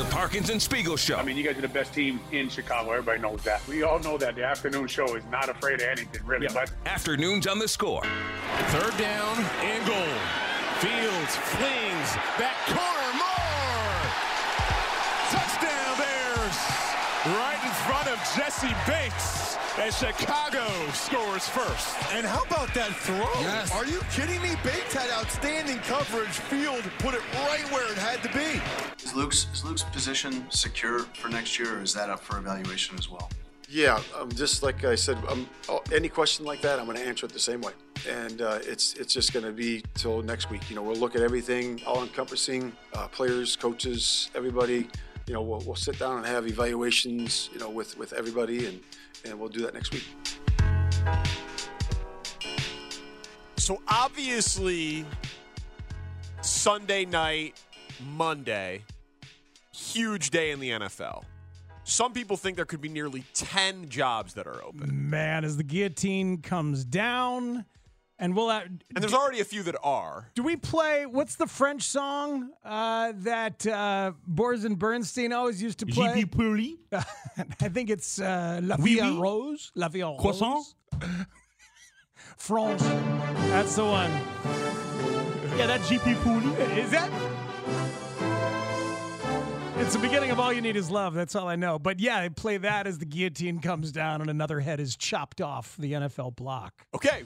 [0.00, 1.16] The Parkinson Spiegel Show.
[1.16, 2.92] I mean, you guys are the best team in Chicago.
[2.92, 3.60] Everybody knows that.
[3.68, 6.46] We all know that the afternoon show is not afraid of anything, really.
[6.46, 6.54] Yeah.
[6.54, 8.00] But afternoons on the score.
[8.68, 10.16] Third down and goal.
[10.80, 13.12] Fields flings back corner.
[13.20, 14.00] More
[15.28, 16.58] touchdown Bears
[17.36, 21.96] right in front of Jessie Bates as Chicago scores first.
[22.12, 23.16] And how about that throw?
[23.40, 23.72] Yes.
[23.74, 24.50] Are you kidding me?
[24.64, 26.28] Bates had outstanding coverage.
[26.28, 28.60] Field put it right where it had to be.
[29.04, 32.98] Is Luke's, is Luke's position secure for next year, or is that up for evaluation
[32.98, 33.30] as well?
[33.68, 35.48] Yeah, um, just like I said, um,
[35.92, 37.72] any question like that, I'm going to answer it the same way,
[38.08, 40.68] and uh, it's it's just going to be till next week.
[40.68, 44.88] You know, we'll look at everything, all encompassing, uh, players, coaches, everybody.
[45.28, 47.48] You know, we'll, we'll sit down and have evaluations.
[47.52, 48.80] You know, with with everybody, and
[49.24, 50.04] and we'll do that next week.
[53.56, 55.04] So obviously,
[56.40, 57.62] Sunday night,
[58.14, 58.82] Monday,
[59.72, 61.24] huge day in the NFL.
[61.84, 65.10] Some people think there could be nearly 10 jobs that are open.
[65.10, 67.64] Man, as the guillotine comes down,
[68.20, 70.30] and we'll have, and there's already a few that are.
[70.34, 75.78] Do we play what's the French song uh, that uh, Boers and Bernstein always used
[75.78, 76.26] to play?
[76.26, 76.78] J.P.
[76.92, 79.72] I think it's uh, La Vie en Rose.
[79.74, 80.62] La Vie en Croissant.
[82.36, 82.82] France.
[83.48, 84.10] That's the one.
[85.56, 86.78] Yeah, that GP Pooley.
[86.78, 87.10] Is that?
[89.78, 91.14] It's the beginning of All You Need Is Love.
[91.14, 91.78] That's all I know.
[91.78, 95.40] But yeah, they play that as the guillotine comes down and another head is chopped
[95.40, 96.86] off the NFL block.
[96.94, 97.22] Okay,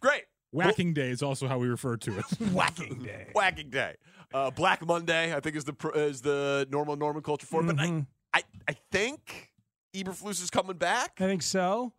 [0.00, 0.24] great.
[0.52, 2.24] Whacking well, Day is also how we refer to it.
[2.52, 3.28] Whacking Day.
[3.34, 3.96] Whacking Day.
[4.34, 7.64] Uh, Black Monday, I think, is the is the normal Norman culture for it.
[7.64, 7.76] Mm-hmm.
[7.76, 8.00] But I, mm-hmm.
[8.34, 9.50] I, I think
[9.96, 11.12] Eberflus is coming back.
[11.20, 11.94] I think so.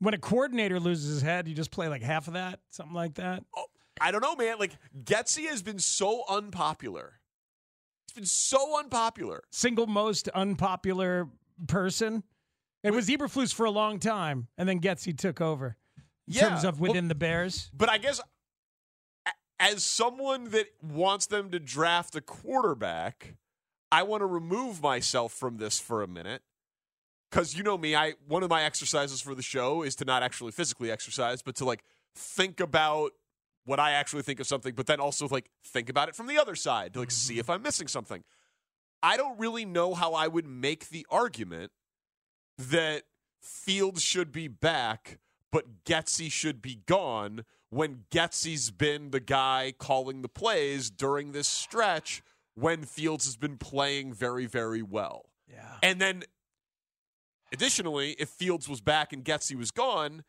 [0.00, 3.14] When a coordinator loses his head, you just play like half of that, something like
[3.14, 3.44] that.
[3.56, 3.66] Oh,
[4.00, 4.58] I don't know, man.
[4.58, 4.72] Like
[5.04, 7.20] Getsy has been so unpopular.
[8.04, 9.42] It's been so unpopular.
[9.50, 11.28] Single most unpopular
[11.68, 12.24] person.
[12.82, 15.76] It was Eberflus for a long time, and then Getsy took over
[16.28, 17.70] in yeah, terms of within well, the Bears.
[17.74, 18.20] But I guess
[19.58, 23.34] as someone that wants them to draft a quarterback,
[23.90, 26.42] I want to remove myself from this for a minute.
[27.30, 30.22] Cause you know me, I one of my exercises for the show is to not
[30.22, 31.84] actually physically exercise, but to like
[32.14, 33.12] think about
[33.66, 36.38] what I actually think of something, but then also like think about it from the
[36.38, 37.40] other side to like see mm-hmm.
[37.40, 38.24] if I'm missing something.
[39.02, 41.70] I don't really know how I would make the argument
[42.56, 43.04] that
[43.40, 45.18] Fields should be back
[45.50, 51.48] but Getsy should be gone when Getsy's been the guy calling the plays during this
[51.48, 52.22] stretch
[52.54, 55.26] when Fields has been playing very, very well.
[55.48, 55.76] Yeah.
[55.82, 56.24] And then
[57.52, 60.24] additionally, if Fields was back and Getsy was gone,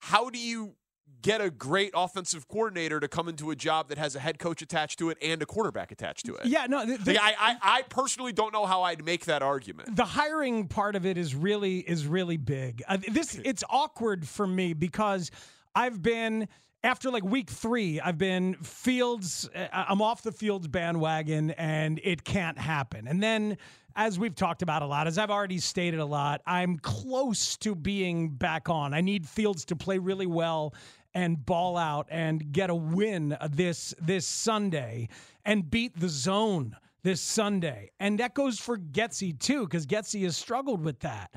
[0.00, 0.74] how do you
[1.22, 4.62] get a great offensive coordinator to come into a job that has a head coach
[4.62, 6.46] attached to it and a quarterback attached to it.
[6.46, 9.42] Yeah, no, the, the, like, I, I, I personally don't know how I'd make that
[9.42, 9.96] argument.
[9.96, 12.82] The hiring part of it is really is really big.
[12.88, 15.30] Uh, this it's awkward for me because
[15.74, 16.48] I've been
[16.82, 19.48] after like week three, I've been Fields.
[19.54, 23.06] Uh, I'm off the Fields bandwagon, and it can't happen.
[23.06, 23.58] And then,
[23.96, 27.74] as we've talked about a lot, as I've already stated a lot, I'm close to
[27.74, 28.94] being back on.
[28.94, 30.74] I need Fields to play really well
[31.14, 35.08] and ball out and get a win this this Sunday
[35.44, 37.90] and beat the zone this Sunday.
[38.00, 41.34] And that goes for Getsy too, because Getsy has struggled with that.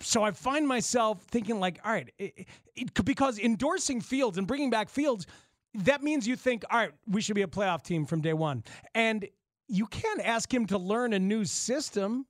[0.00, 2.46] So I find myself thinking like, all right, it,
[2.76, 5.26] it, because endorsing Fields and bringing back Fields,
[5.74, 8.62] that means you think, all right, we should be a playoff team from day one.
[8.94, 9.26] And
[9.66, 12.26] you can't ask him to learn a new system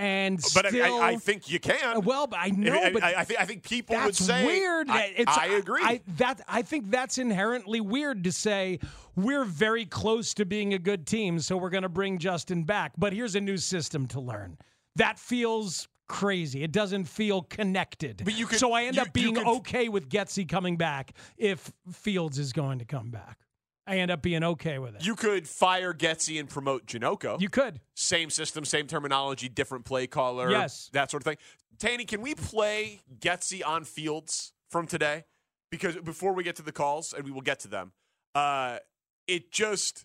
[0.00, 2.00] and but still, I, I, think you can.
[2.00, 4.88] Well, but I know, I, but I, I, think I think people would say weird.
[4.88, 5.82] I, it's, I agree.
[5.84, 8.78] I, that I think that's inherently weird to say
[9.14, 12.92] we're very close to being a good team, so we're going to bring Justin back.
[12.96, 14.56] But here's a new system to learn.
[14.96, 16.62] That feels crazy.
[16.62, 18.22] It doesn't feel connected.
[18.24, 21.12] But you could, so I end you, up being could, okay with Getsy coming back
[21.36, 23.38] if Fields is going to come back.
[23.90, 25.04] I end up being okay with it.
[25.04, 27.40] You could fire Getsy and promote Janocko.
[27.40, 27.80] You could.
[27.96, 30.48] Same system, same terminology, different play caller.
[30.48, 30.90] Yes.
[30.92, 31.38] That sort of thing.
[31.80, 35.24] Tanny, can we play Getsy on Fields from today?
[35.72, 37.90] Because before we get to the calls, and we will get to them,
[38.36, 38.78] uh,
[39.26, 40.04] it just,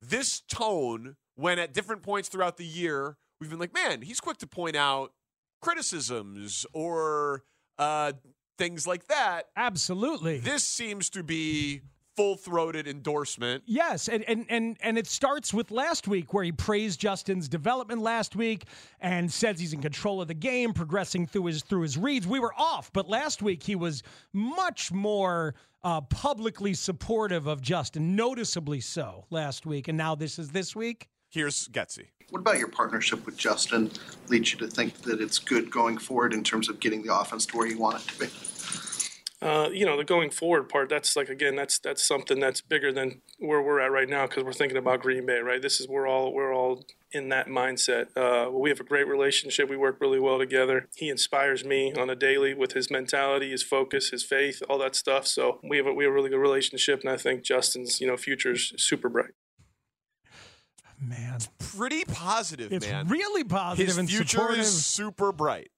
[0.00, 4.38] this tone, when at different points throughout the year, we've been like, man, he's quick
[4.38, 5.12] to point out
[5.60, 7.42] criticisms or
[7.78, 8.12] uh,
[8.56, 9.48] things like that.
[9.54, 10.38] Absolutely.
[10.38, 11.82] This seems to be
[12.18, 13.62] full-throated endorsement.
[13.64, 18.02] Yes, and, and and and it starts with last week where he praised Justin's development
[18.02, 18.64] last week
[19.00, 22.26] and says he's in control of the game, progressing through his through his reads.
[22.26, 25.54] We were off, but last week he was much more
[25.84, 31.08] uh, publicly supportive of Justin, noticeably so last week, and now this is this week.
[31.30, 32.08] Here's Getsy.
[32.30, 33.90] What about your partnership with Justin
[34.28, 37.46] leads you to think that it's good going forward in terms of getting the offense
[37.46, 38.57] to where you want it to be?
[39.40, 42.92] Uh, you know, the going forward part, that's like, again, that's that's something that's bigger
[42.92, 45.62] than where we're at right now because we're thinking about Green Bay, right?
[45.62, 48.08] This is, we're all, we're all in that mindset.
[48.16, 49.68] Uh, we have a great relationship.
[49.70, 50.88] We work really well together.
[50.96, 54.96] He inspires me on a daily with his mentality, his focus, his faith, all that
[54.96, 55.24] stuff.
[55.28, 58.08] So we have a, we have a really good relationship, and I think Justin's, you
[58.08, 59.30] know, future's super bright.
[61.00, 63.06] Man, Pretty positive, it's man.
[63.06, 64.58] really positive his and future supportive.
[64.58, 65.70] is super bright.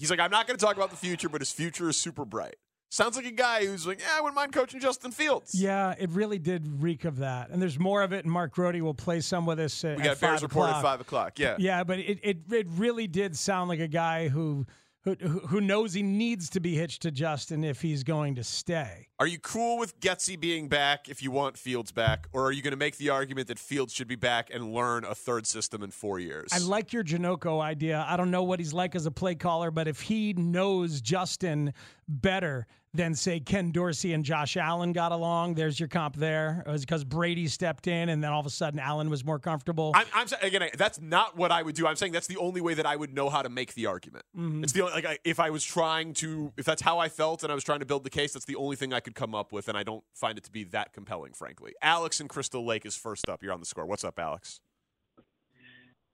[0.00, 2.24] He's like, I'm not going to talk about the future, but his future is super
[2.24, 2.56] bright.
[2.88, 5.54] Sounds like a guy who's like, yeah, I wouldn't mind coaching Justin Fields.
[5.54, 7.50] Yeah, it really did reek of that.
[7.50, 9.84] And there's more of it, and Mark Grote will play some with us.
[9.84, 11.38] At, we got Bears report at five o'clock.
[11.38, 14.66] Yeah, Yeah, but it, it it really did sound like a guy who
[15.02, 19.08] who who knows he needs to be hitched to Justin if he's going to stay.
[19.18, 22.62] Are you cool with Getsy being back if you want Fields back, or are you
[22.62, 25.82] going to make the argument that Fields should be back and learn a third system
[25.82, 26.50] in four years?
[26.52, 28.04] I like your Janocko idea.
[28.08, 31.72] I don't know what he's like as a play caller, but if he knows Justin
[32.08, 36.64] better than say Ken Dorsey and Josh Allen got along, there's your comp there.
[36.66, 39.38] It was because Brady stepped in, and then all of a sudden Allen was more
[39.38, 39.92] comfortable.
[39.94, 40.68] I'm, I'm again.
[40.76, 41.86] That's not what I would do.
[41.86, 44.24] I'm saying that's the only way that I would know how to make the argument.
[44.36, 44.62] Mhm.
[44.64, 47.52] It's the only, like if I was trying to, if that's how I felt and
[47.52, 49.52] I was trying to build the case, that's the only thing I could come up
[49.52, 51.72] with, and I don't find it to be that compelling, frankly.
[51.82, 53.42] Alex and Crystal Lake is first up.
[53.42, 53.86] You're on the score.
[53.86, 54.60] What's up, Alex?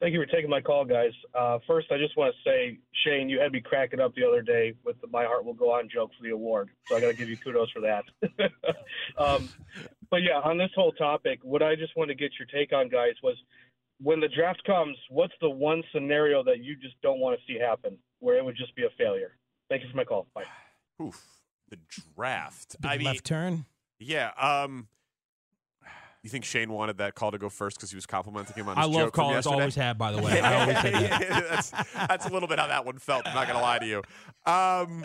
[0.01, 1.13] Thank you for taking my call, guys.
[1.35, 4.43] Uh, first, I just want to say, Shane, you had me cracking up the other
[4.43, 7.09] day with the "My Heart Will Go On" joke for the award, so I got
[7.09, 8.05] to give you kudos for that.
[9.19, 9.49] um,
[10.11, 12.91] but yeah, on this whole topic, what I just want to get your take on,
[12.91, 13.37] guys, was
[13.99, 17.59] when the draft comes, what's the one scenario that you just don't want to see
[17.59, 19.39] happen, where it would just be a failure?
[19.71, 20.27] Thank you for my call.
[20.35, 20.45] Bye.
[21.03, 21.25] Oof,
[21.71, 21.79] the
[22.15, 22.77] draft.
[22.83, 23.65] Big I mean, left turn.
[23.99, 24.33] yeah.
[24.39, 24.89] Um,
[26.27, 28.77] you think Shane wanted that call to go first because he was complimenting him on
[28.77, 29.37] I his love joke from callers.
[29.37, 29.55] yesterday?
[29.61, 30.41] Always have, by the way.
[30.41, 31.21] I always say that.
[31.51, 33.27] that's, that's a little bit how that one felt.
[33.27, 33.99] I'm not going to lie to you.
[34.45, 35.05] Um,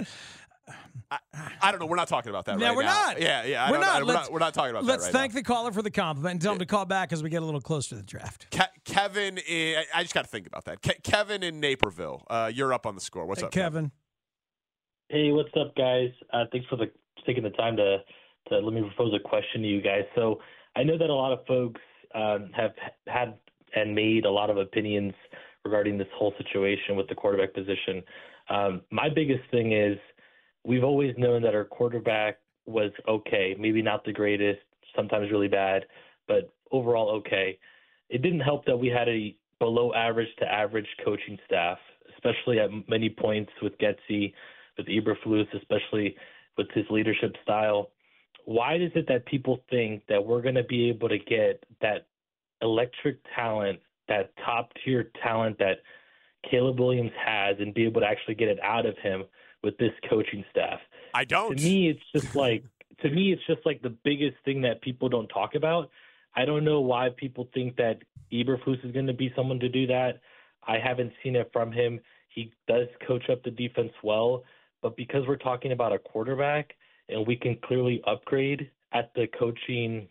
[1.12, 1.18] I,
[1.62, 1.86] I don't know.
[1.86, 3.06] We're not talking about that No, right we're now.
[3.08, 3.22] not.
[3.22, 3.66] Yeah, yeah.
[3.66, 3.98] I we're don't- not.
[4.00, 4.34] don't- We're Let's- not.
[4.34, 4.92] We're not talking about that.
[4.92, 7.12] Let's that right thank the caller for the compliment and tell him to call back
[7.14, 8.48] as we get a little closer to the draft.
[8.52, 10.82] Ke- Kevin, i- I just got to think about that.
[10.82, 13.26] Ke- Kevin in Naperville, uh, you're up on the score.
[13.26, 13.92] What's Hey, up, Kevin?
[15.10, 16.10] Hey, what's up, guys?
[16.32, 16.90] Uh, thanks for the
[17.26, 17.98] taking the time to
[18.50, 20.04] to let me propose a question to you guys.
[20.16, 20.40] So
[20.76, 21.82] I know that a lot of folks
[22.16, 22.72] um, have
[23.08, 23.36] had
[23.76, 25.14] and made a lot of opinions
[25.64, 28.04] regarding this whole situation with the quarterback position.
[28.50, 29.98] Um, my biggest thing is
[30.66, 34.60] we've always known that our quarterback was okay, maybe not the greatest,
[34.96, 35.86] sometimes really bad,
[36.28, 37.58] but overall okay.
[38.10, 41.78] It didn't help that we had a below average to average coaching staff,
[42.16, 44.34] especially at many points with Getsy,
[44.78, 46.16] with Eberflus, especially
[46.58, 47.90] with his leadership style.
[48.46, 52.08] Why is it that people think that we're going to be able to get that
[52.62, 55.78] electric talent, that top tier talent that
[56.50, 59.24] Caleb Williams has, and be able to actually get it out of him
[59.64, 60.80] with this coaching staff?
[61.14, 61.58] I don't.
[61.58, 62.64] To me, it's just like
[63.02, 65.90] to me, it's just like the biggest thing that people don't talk about.
[66.36, 68.00] I don't know why people think that
[68.32, 70.22] Eberflus is going to be someone to do that.
[70.68, 72.00] I haven't seen it from him.
[72.30, 74.44] He does coach up the defense well,
[74.82, 76.74] but because we're talking about a quarterback
[77.12, 80.08] and we can clearly upgrade at the coaching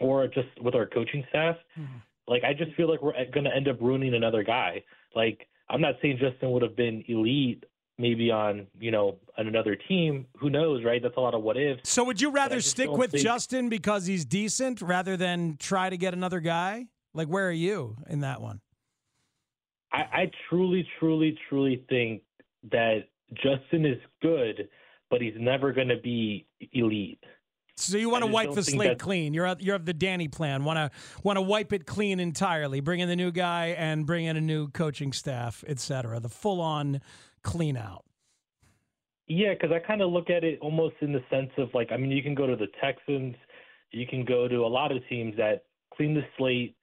[0.00, 1.98] or just with our coaching staff, mm-hmm.
[2.26, 4.82] like I just feel like we're going to end up ruining another guy.
[5.14, 7.64] Like I'm not saying Justin would have been elite
[7.98, 10.26] maybe on, you know, on another team.
[10.38, 11.02] Who knows, right?
[11.02, 11.88] That's a lot of what ifs.
[11.88, 15.96] So would you rather stick with think- Justin because he's decent rather than try to
[15.96, 16.86] get another guy?
[17.12, 18.60] Like, where are you in that one?
[19.92, 22.22] I, I truly, truly, truly think
[22.70, 24.68] that Justin is good,
[25.10, 27.22] but he's never going to be elite.
[27.76, 29.32] So you want to wipe the slate clean.
[29.32, 30.64] You're you're of the Danny plan.
[30.64, 30.90] Want to
[31.22, 32.80] want to wipe it clean entirely.
[32.80, 36.18] Bring in the new guy and bring in a new coaching staff, etc.
[36.18, 37.00] The full on
[37.42, 38.04] clean out.
[39.28, 41.96] Yeah, because I kind of look at it almost in the sense of like, I
[41.98, 43.36] mean, you can go to the Texans,
[43.92, 46.74] you can go to a lot of teams that clean the slate,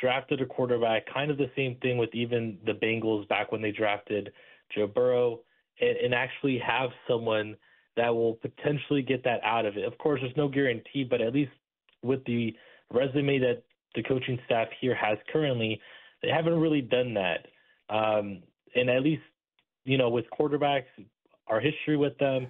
[0.00, 3.72] drafted a quarterback, kind of the same thing with even the Bengals back when they
[3.72, 4.30] drafted
[4.74, 5.40] Joe Burrow,
[5.80, 7.56] and, and actually have someone
[7.98, 9.84] that will potentially get that out of it.
[9.84, 11.50] Of course, there's no guarantee, but at least
[12.02, 12.54] with the
[12.92, 13.64] resume that
[13.94, 15.80] the coaching staff here has currently,
[16.22, 17.46] they haven't really done that.
[17.90, 18.42] Um,
[18.74, 19.22] and at least,
[19.84, 20.84] you know, with quarterbacks,
[21.48, 22.46] our history with them,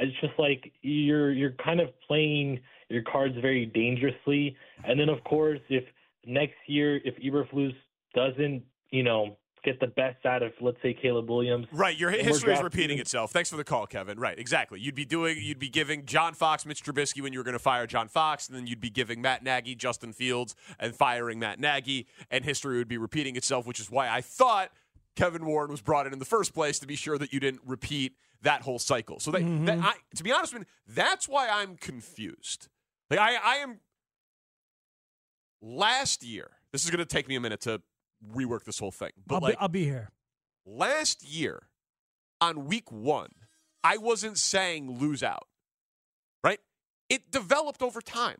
[0.00, 4.56] it's just like you're you're kind of playing your cards very dangerously.
[4.84, 5.84] And then, of course, if
[6.24, 7.74] next year if Eberflus
[8.14, 9.36] doesn't, you know,
[9.66, 11.66] get the best out of, let's say, Caleb Williams.
[11.72, 13.32] Right, your history is repeating itself.
[13.32, 14.18] Thanks for the call, Kevin.
[14.18, 14.80] Right, exactly.
[14.80, 17.58] You'd be doing, you'd be giving John Fox, Mitch Trubisky when you were going to
[17.58, 21.60] fire John Fox, and then you'd be giving Matt Nagy, Justin Fields, and firing Matt
[21.60, 23.66] Nagy, and history would be repeating itself.
[23.66, 24.70] Which is why I thought
[25.16, 27.60] Kevin Warren was brought in in the first place to be sure that you didn't
[27.66, 29.18] repeat that whole cycle.
[29.20, 29.84] So that, that mm-hmm.
[29.84, 32.68] I, to be honest with you, that's why I'm confused.
[33.10, 33.80] Like I, I am.
[35.62, 37.80] Last year, this is going to take me a minute to
[38.34, 40.10] rework this whole thing, but I'll, like be, I'll be here.
[40.64, 41.68] last year
[42.40, 43.30] on week one,
[43.82, 45.46] I wasn't saying lose out,
[46.42, 46.60] right?
[47.08, 48.38] It developed over time.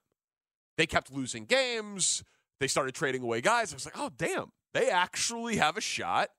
[0.77, 2.25] They kept losing games.
[2.61, 3.73] They started trading away guys.
[3.73, 6.31] I was like, oh, damn, they actually have a shot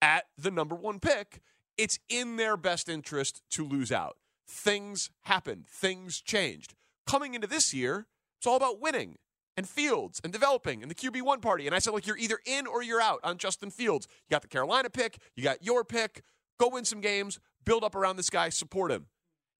[0.00, 1.40] at the number one pick.
[1.76, 4.16] It's in their best interest to lose out.
[4.48, 6.74] Things happened, things changed.
[7.06, 8.06] Coming into this year,
[8.38, 9.16] it's all about winning
[9.56, 11.66] and Fields and developing and the QB1 party.
[11.66, 14.06] And I said, like, you're either in or you're out on Justin Fields.
[14.28, 16.22] You got the Carolina pick, you got your pick.
[16.58, 19.06] Go win some games, build up around this guy, support him.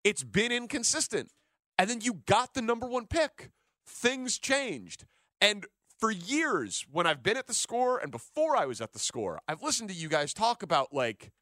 [0.03, 1.31] It's been inconsistent.
[1.79, 3.51] And then you got the number one pick.
[3.87, 5.05] Things changed.
[5.41, 5.67] And
[5.99, 9.41] for years, when I've been at the score and before I was at the score,
[9.47, 11.33] I've listened to you guys talk about like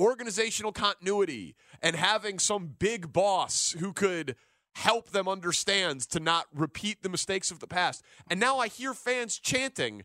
[0.00, 4.36] organizational continuity and having some big boss who could
[4.74, 8.02] help them understand to not repeat the mistakes of the past.
[8.30, 10.04] And now I hear fans chanting,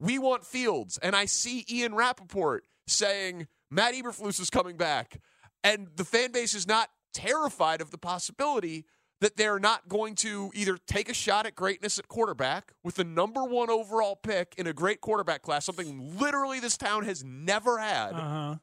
[0.00, 0.98] We want Fields.
[1.02, 5.20] And I see Ian Rapoport saying, Matt Eberflus is coming back.
[5.62, 8.84] And the fan base is not terrified of the possibility
[9.20, 13.04] that they're not going to either take a shot at greatness at quarterback with the
[13.04, 17.76] number one overall pick in a great quarterback class, something literally this town has never
[17.78, 18.54] had, Uh-huh.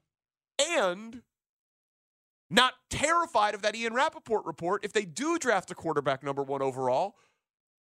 [0.60, 1.22] and
[2.50, 6.62] not terrified of that Ian Rapoport report if they do draft a quarterback number one
[6.62, 7.16] overall,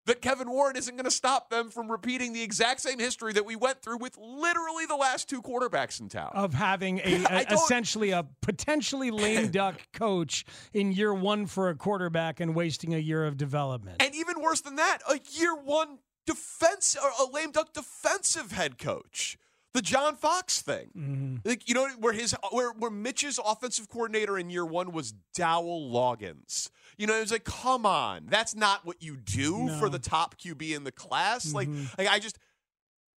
[0.05, 3.45] that Kevin Warren isn't going to stop them from repeating the exact same history that
[3.45, 6.31] we went through with literally the last two quarterbacks in town.
[6.33, 11.75] Of having a, a essentially a potentially lame duck coach in year one for a
[11.75, 14.01] quarterback and wasting a year of development.
[14.01, 18.77] And even worse than that, a year one defense or a lame duck defensive head
[18.77, 19.38] coach.
[19.74, 20.89] The John Fox thing.
[20.96, 21.36] Mm-hmm.
[21.46, 25.92] Like, you know, where his where where Mitch's offensive coordinator in year one was Dowell
[25.92, 26.70] Loggains.
[26.98, 30.38] You know, it was like, come on, that's not what you do for the top
[30.38, 31.53] QB in the class.
[31.53, 31.86] Like, Mm-hmm.
[31.98, 32.38] like I just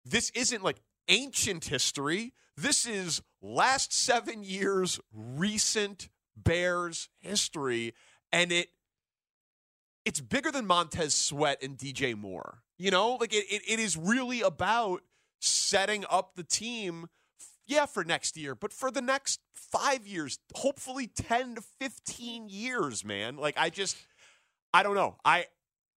[0.03, 0.77] this isn't like
[1.09, 2.33] ancient history.
[2.55, 7.93] This is last seven years recent Bears history,
[8.31, 8.69] and it
[10.05, 12.63] it's bigger than Montez Sweat and DJ Moore.
[12.79, 15.01] You know, like it, it, it is really about
[15.39, 17.07] setting up the team,
[17.65, 23.03] yeah, for next year, but for the next five years, hopefully 10 to 15 years,
[23.03, 23.37] man.
[23.37, 23.97] Like, I just,
[24.73, 25.17] I don't know.
[25.25, 25.45] I,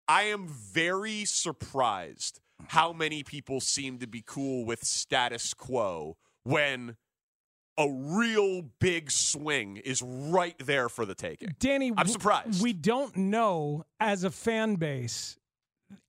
[0.07, 6.97] I am very surprised how many people seem to be cool with status quo when
[7.77, 11.55] a real big swing is right there for the taking.
[11.59, 12.61] Danny, I'm surprised.
[12.61, 15.37] We don't know as a fan base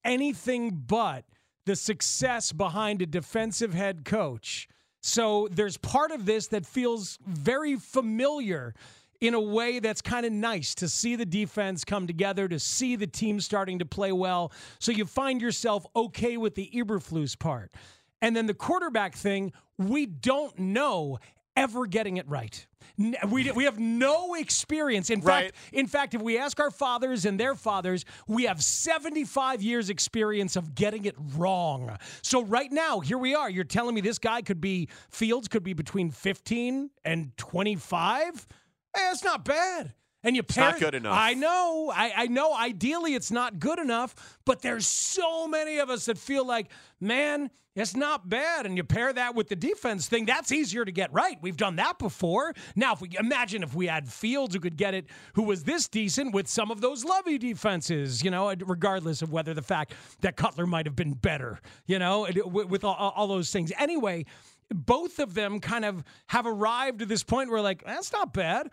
[0.05, 1.25] anything but
[1.71, 4.69] the success behind a defensive head coach.
[5.03, 8.75] So there's part of this that feels very familiar
[9.21, 12.97] in a way that's kind of nice to see the defense come together, to see
[12.97, 14.51] the team starting to play well.
[14.81, 17.71] So you find yourself okay with the Eberflus part.
[18.21, 21.21] And then the quarterback thing, we don't know
[21.61, 22.67] ever getting it right.
[23.29, 25.09] We, we have no experience.
[25.11, 25.55] In Right.
[25.55, 29.89] fact, in fact, if we ask our fathers and their fathers, we have 75 years
[29.89, 31.97] experience of getting it wrong.
[32.23, 33.49] So right now, here we are.
[33.49, 38.35] You're telling me this guy could be Fields could be between 15 and 25?
[38.95, 39.95] Hey, eh, that's not bad.
[40.23, 41.17] And you pair not good enough.
[41.17, 41.91] I know.
[41.95, 42.55] I, I know.
[42.55, 46.67] Ideally, it's not good enough, but there's so many of us that feel like,
[47.01, 48.67] man, it's not bad.
[48.67, 51.39] And you pair that with the defense thing, that's easier to get right.
[51.41, 52.55] We've done that before.
[52.77, 55.89] Now, if we imagine if we had Fields who could get it, who was this
[55.89, 60.37] decent with some of those Lovie defenses, you know, regardless of whether the fact that
[60.37, 63.73] Cutler might have been better, you know, with with all, all those things.
[63.79, 64.27] Anyway,
[64.73, 68.71] both of them kind of have arrived at this point where like that's not bad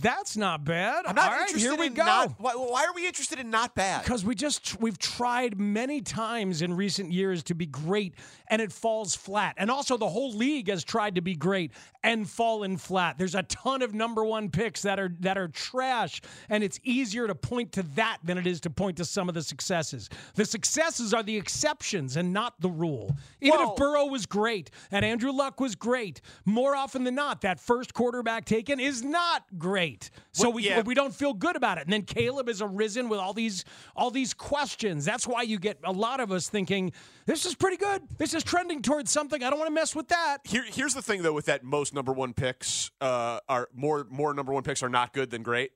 [0.00, 2.34] that's not bad I'm not all right interested here we in go not.
[2.40, 4.02] Why, why are we interested in not bad?
[4.04, 8.14] because we just we've tried many times in recent years to be great
[8.48, 12.26] and it falls flat and also the whole league has tried to be great and
[12.28, 16.64] fallen flat there's a ton of number one picks that are that are trash and
[16.64, 19.42] it's easier to point to that than it is to point to some of the
[19.42, 24.24] successes the successes are the exceptions and not the rule even Well- if burrow was
[24.24, 29.02] great and andrew luck was great more often than not that first quarterback taken is
[29.02, 29.65] not great.
[30.32, 30.82] So Well, we yeah.
[30.82, 31.84] we don't feel good about it.
[31.84, 35.04] And then Caleb has arisen with all these all these questions.
[35.04, 36.92] That's why you get a lot of us thinking
[37.26, 38.02] this is pretty good.
[38.18, 39.42] This is trending towards something.
[39.42, 40.38] I don't want to mess with that.
[40.44, 44.32] Here, here's the thing though with that most number one picks uh, are more more
[44.34, 45.72] number one picks are not good than great.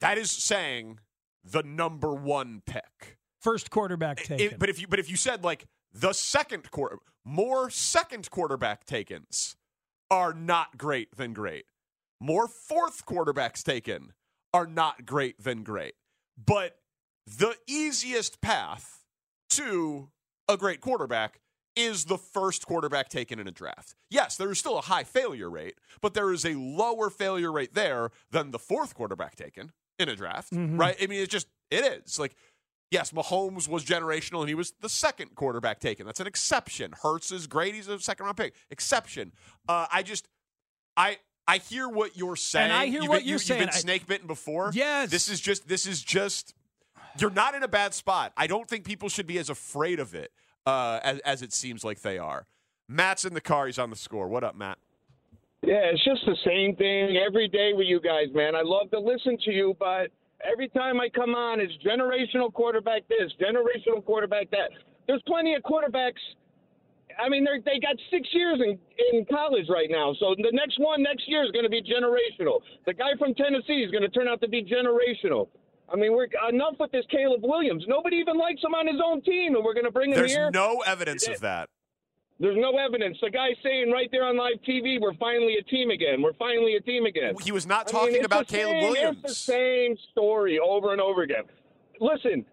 [0.00, 1.00] That is saying
[1.44, 3.18] the number one pick.
[3.40, 4.40] First quarterback taken.
[4.40, 8.86] It- but if you but if you said like the second quarter more second quarterback
[8.86, 9.56] takens
[10.10, 11.64] are not great than great.
[12.20, 14.12] More fourth quarterbacks taken
[14.54, 15.94] are not great than great.
[16.42, 16.78] But
[17.26, 19.04] the easiest path
[19.50, 20.10] to
[20.48, 21.40] a great quarterback
[21.74, 23.94] is the first quarterback taken in a draft.
[24.10, 27.74] Yes, there is still a high failure rate, but there is a lower failure rate
[27.74, 30.78] there than the fourth quarterback taken in a draft, Mhm.
[30.78, 30.96] right?
[31.00, 32.34] I mean, it's just it is like
[32.90, 36.06] yes, Mahomes was generational and he was the second quarterback taken.
[36.06, 36.92] That's an exception.
[37.02, 38.54] Hurts is great; he's a second round pick.
[38.70, 39.32] Exception.
[39.68, 40.28] Uh, I just
[40.96, 41.18] I.
[41.48, 42.72] I hear what you're saying.
[42.72, 43.60] I hear You've what been, you're you, saying.
[43.60, 44.70] You've been snake bitten before.
[44.74, 45.10] Yes.
[45.10, 45.68] This is just.
[45.68, 46.54] This is just.
[47.18, 48.32] You're not in a bad spot.
[48.36, 50.32] I don't think people should be as afraid of it
[50.66, 52.46] uh, as, as it seems like they are.
[52.88, 53.66] Matt's in the car.
[53.66, 54.28] He's on the score.
[54.28, 54.78] What up, Matt?
[55.62, 58.54] Yeah, it's just the same thing every day with you guys, man.
[58.54, 60.12] I love to listen to you, but
[60.44, 64.70] every time I come on, it's generational quarterback this, generational quarterback that.
[65.06, 66.20] There's plenty of quarterbacks.
[67.18, 68.78] I mean, they they got six years in
[69.12, 72.60] in college right now, so the next one next year is going to be generational.
[72.84, 75.48] The guy from Tennessee is going to turn out to be generational.
[75.92, 77.84] I mean, we're enough with this Caleb Williams.
[77.86, 80.32] Nobody even likes him on his own team, and we're going to bring him There's
[80.32, 80.50] here.
[80.50, 81.68] There's no evidence of that.
[82.38, 83.16] There's no evidence.
[83.22, 86.20] The guy's saying right there on live TV, we're finally a team again.
[86.20, 87.34] We're finally a team again.
[87.42, 89.18] He was not I mean, talking about Caleb same- Williams.
[89.24, 91.44] It's the same story over and over again.
[91.98, 92.44] Listen,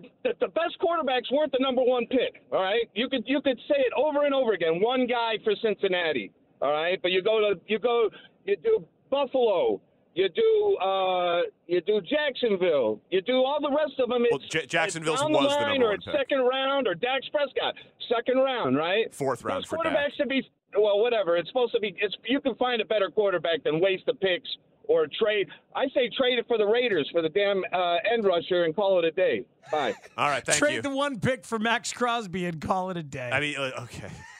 [0.00, 2.42] the, the the best quarterbacks weren't the number one pick.
[2.52, 4.80] All right, you could you could say it over and over again.
[4.80, 6.32] One guy for Cincinnati.
[6.60, 8.08] All right, but you go to you go
[8.44, 9.80] you do Buffalo.
[10.14, 13.00] You do uh, you do Jacksonville.
[13.10, 14.22] You do all the rest of them.
[14.24, 16.14] It's, Well, J- Jacksonville's it's down was the the number or it's pick.
[16.14, 17.74] second round, or Dax Prescott,
[18.14, 19.12] second round, right?
[19.14, 20.14] Fourth round Those for quarterbacks Dak.
[20.16, 20.46] should be
[20.78, 21.36] well, whatever.
[21.36, 21.94] It's supposed to be.
[21.98, 24.48] It's you can find a better quarterback than waste the picks
[24.84, 25.48] or trade.
[25.74, 28.98] I say trade it for the Raiders for the damn uh, end rusher and call
[28.98, 29.44] it a day.
[29.70, 29.94] Bye.
[30.18, 30.82] All right, thank Trade you.
[30.82, 33.30] the one pick for Maxx Crosby and call it a day.
[33.32, 34.10] I mean, uh, okay.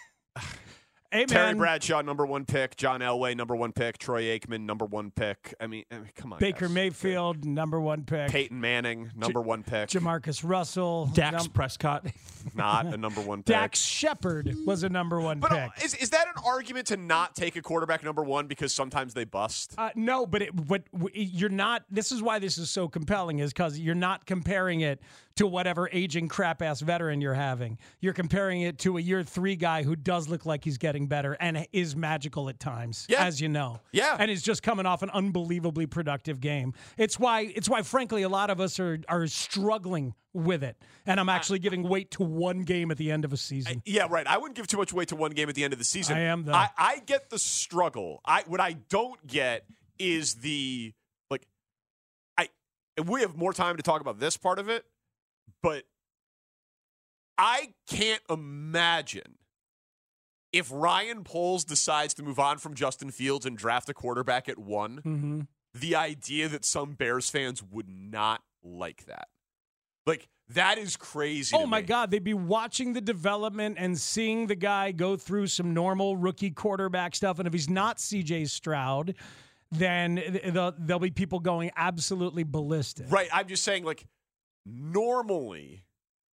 [1.13, 1.55] hey, Terry.
[1.55, 2.77] Bradshaw, number one pick.
[2.77, 3.99] John Elway, number one pick.
[3.99, 5.55] Troy Aikman, number one pick.
[5.61, 6.39] I mean, I mean come on.
[6.39, 6.75] Baker guys.
[6.75, 8.31] Mayfield, number one pick.
[8.31, 9.89] Peyton Manning, number one pick.
[9.91, 11.07] Jamarcus Russell.
[11.15, 12.07] Dax num- Prescott.
[12.55, 13.47] Not a number one pick.
[13.55, 15.61] Dax Shepard was a number one But pick.
[15.61, 19.15] uh, is, is that an argument to not take a quarterback number one because sometimes
[19.15, 19.75] they bust?
[19.79, 21.85] Uh, no, but it, what w- you're not.
[21.91, 25.01] This is why this is so compelling, is because you're not comparing it
[25.37, 27.79] to whatever aging crap ass veteran you're having.
[28.01, 31.35] You're comparing it to a year three guy who does look like he's getting better
[31.41, 33.25] and is magical at times, Yeah.
[33.25, 33.81] as you know.
[33.93, 34.17] Yeah.
[34.19, 36.75] and is just coming off an unbelievably productive game.
[36.99, 37.53] It's why.
[37.55, 41.59] It's why, frankly, a lot of us are are struggling with it, and I'm actually
[41.59, 43.83] giving weight to one game at the end of a season.
[43.85, 44.27] Yeah, right.
[44.27, 46.17] I wouldn't give too much weight to one game at the end of the season.
[46.17, 46.53] I am, though.
[46.55, 48.21] I, I get the struggle.
[48.25, 49.65] I what I don't get
[49.99, 50.93] is the
[51.31, 51.47] like.
[52.39, 52.49] I
[53.05, 54.85] we have more time to talk about this part of it,
[55.63, 55.85] but
[57.39, 59.39] I can't imagine
[60.53, 64.59] if Ryan Poles decides to move on from Justin Fields and draft a quarterback at
[64.59, 64.97] one.
[64.99, 65.41] mm-hmm.
[65.75, 69.29] The idea that some Bears fans would not like that,
[70.05, 71.57] like that is crazy.
[71.57, 71.87] Oh my me.
[71.87, 76.51] God, they'd be watching the development and seeing the guy go through some normal rookie
[76.51, 77.39] quarterback stuff.
[77.39, 79.15] And if he's not CJ Stroud,
[79.71, 83.07] then there'll be people going absolutely ballistic.
[83.11, 83.31] Right.
[83.33, 84.05] I'm just saying, like,
[84.67, 85.85] normally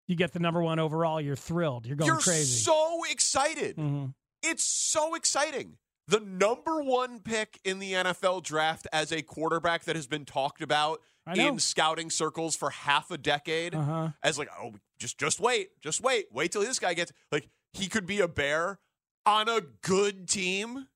[0.09, 1.85] You get the number one overall, you're thrilled.
[1.87, 2.62] You're going you're crazy.
[2.62, 3.77] so excited.
[3.77, 4.15] Mhm.
[4.43, 5.79] It's so exciting.
[6.07, 10.62] The number one pick in the NFL draft as a quarterback that has been talked
[10.62, 11.01] about
[11.35, 14.11] in scouting circles for half a decade Uh-huh.
[14.23, 17.89] as like, oh, just just wait, just wait, wait till this guy gets like he
[17.89, 18.79] could be a bear
[19.27, 20.87] on a good team.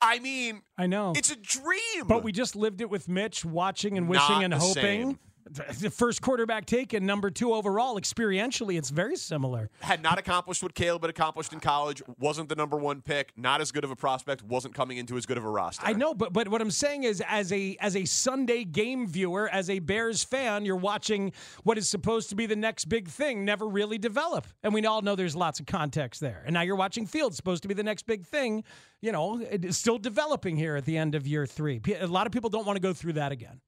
[0.00, 1.12] I mean, I know.
[1.16, 2.06] it's a dream.
[2.06, 4.74] But we just lived it with Mitch, watching and wishing Not and hoping.
[4.82, 5.18] same.
[5.50, 7.98] The first quarterback taken, number two overall.
[7.98, 9.68] Experientially, it's very similar.
[9.80, 13.60] had not accomplished what Caleb had accomplished in college, wasn't the number one pick, not
[13.60, 15.84] as good of a prospect, wasn't coming into as good of a roster.
[15.84, 19.48] I know, but but what I'm saying is, as a as a Sunday game viewer,
[19.48, 21.32] as a Bears fan, you're watching
[21.64, 25.02] what is supposed to be the next big thing never really develop, and we all
[25.02, 26.42] know there's lots of context there.
[26.46, 28.62] And now you're watching Fields, supposed to be the next big thing.
[29.00, 31.80] You know, it is still developing here at the end of year three.
[31.98, 33.60] A lot of people don't want to go through that again.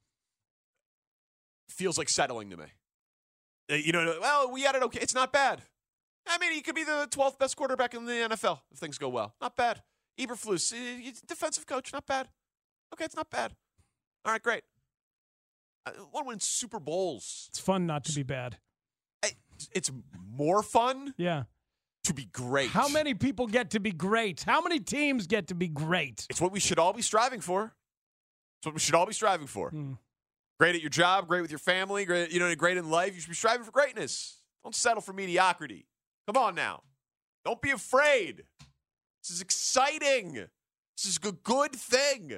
[1.72, 2.66] Feels like settling to me.
[3.70, 5.00] Uh, You know, well, we had it okay.
[5.00, 5.62] It's not bad.
[6.26, 9.08] I mean, he could be the 12th best quarterback in the NFL if things go
[9.08, 9.34] well.
[9.40, 9.82] Not bad.
[10.20, 12.28] Eberflus, he's a defensive coach, not bad.
[12.92, 13.54] Okay, it's not bad.
[14.24, 14.62] All right, great.
[15.86, 17.46] I want to win Super Bowls.
[17.48, 18.58] It's fun not to be bad.
[19.72, 19.90] It's
[20.36, 21.44] more fun Yeah.
[22.04, 22.70] to be great.
[22.70, 24.42] How many people get to be great?
[24.42, 26.26] How many teams get to be great?
[26.30, 27.74] It's what we should all be striving for.
[28.60, 29.70] It's what we should all be striving for.
[29.70, 29.92] Hmm.
[30.62, 33.16] Great at your job, great with your family, great, you know, great in life.
[33.16, 34.38] You should be striving for greatness.
[34.62, 35.86] Don't settle for mediocrity.
[36.24, 36.84] Come on now.
[37.44, 38.44] Don't be afraid.
[39.20, 40.34] This is exciting.
[40.34, 42.34] This is a good thing.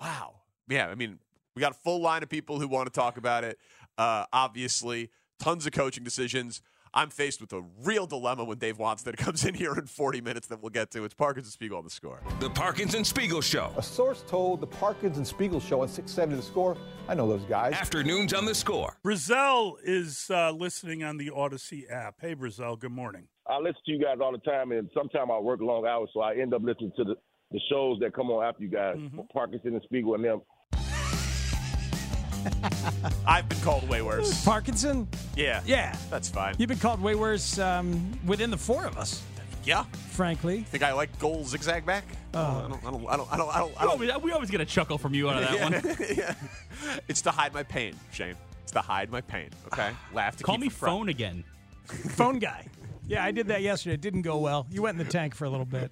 [0.00, 0.42] Wow.
[0.68, 1.18] Yeah, I mean,
[1.56, 3.58] we got a full line of people who want to talk about it.
[3.98, 5.10] Uh, obviously,
[5.40, 6.62] tons of coaching decisions.
[6.94, 10.46] I'm faced with a real dilemma when Dave Wannstedt comes in here in 40 minutes
[10.48, 11.04] that we'll get to.
[11.04, 12.20] It's Parkinson Spiegel on the score.
[12.40, 13.72] The Parkinson Spiegel Show.
[13.76, 16.76] A source told the Parkinson Spiegel show on 670 The Score.
[17.08, 17.74] I know those guys.
[17.74, 18.98] Afternoons on the score.
[19.02, 22.16] Brazil is uh, listening on the Audacy app.
[22.20, 23.28] Hey, Brazil, good morning.
[23.46, 26.20] I listen to you guys all the time, and sometimes I work long hours, so
[26.20, 27.14] I end up listening to the,
[27.52, 28.96] the shows that come on after you guys,
[29.32, 30.40] Parkinson and Spiegel and them.
[33.26, 34.44] I've been called way worse.
[34.44, 35.08] Parkinson?
[35.36, 35.60] Yeah.
[35.66, 35.96] Yeah.
[36.10, 36.54] That's fine.
[36.58, 39.22] You've been called way worse um, within the four of us,
[39.64, 39.84] Yeah.
[40.10, 40.62] frankly.
[40.62, 42.04] Think I like goal zigzag back?
[42.34, 42.40] Oh.
[42.40, 42.84] I don't.
[42.84, 43.06] I don't.
[43.08, 43.32] I don't.
[43.32, 43.80] I don't.
[43.80, 43.98] I don't.
[43.98, 46.08] We always, we always get a chuckle from you out of that yeah, one.
[46.16, 47.00] yeah.
[47.08, 48.34] It's to hide my pain, Shane.
[48.62, 49.50] It's to hide my pain.
[49.72, 49.90] Okay.
[50.12, 51.44] Laugh to Call keep me phone again.
[51.86, 52.66] Phone guy.
[53.08, 53.94] Yeah, I did that yesterday.
[53.94, 54.66] It didn't go well.
[54.70, 55.90] You went in the tank for a little bit.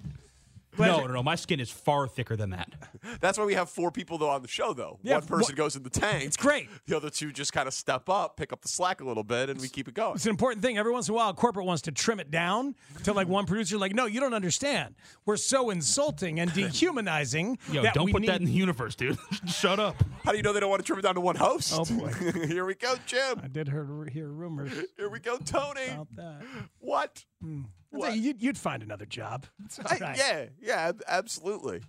[0.77, 1.23] No, no, no.
[1.23, 2.71] My skin is far thicker than that.
[3.21, 4.99] That's why we have four people though on the show though.
[5.03, 6.23] Yeah, One person wh- goes in the tank.
[6.25, 6.69] It's great.
[6.87, 9.49] The other two just kind of step up, pick up the slack a little bit,
[9.49, 10.15] and we keep it going.
[10.15, 10.77] It's an important thing.
[10.77, 13.77] Every once in a while, corporate wants to trim it down to like one producer,
[13.77, 14.95] like, no, you don't understand.
[15.25, 17.57] We're so insulting and dehumanizing.
[17.71, 19.17] Yo, that don't we put need- that in the universe, dude.
[19.47, 19.95] Shut up.
[20.23, 21.73] How do you know they don't want to trim it down to one host?
[21.75, 22.11] Oh, boy.
[22.47, 23.39] Here we go, Jim.
[23.43, 25.85] I did hear, hear rumors Here we go, Tony.
[25.87, 26.41] about that.
[26.79, 27.23] What?
[27.43, 27.65] I'd
[28.01, 29.45] say You'd, you'd find another job.
[29.85, 30.17] I- right.
[30.17, 31.81] yeah, yeah, absolutely.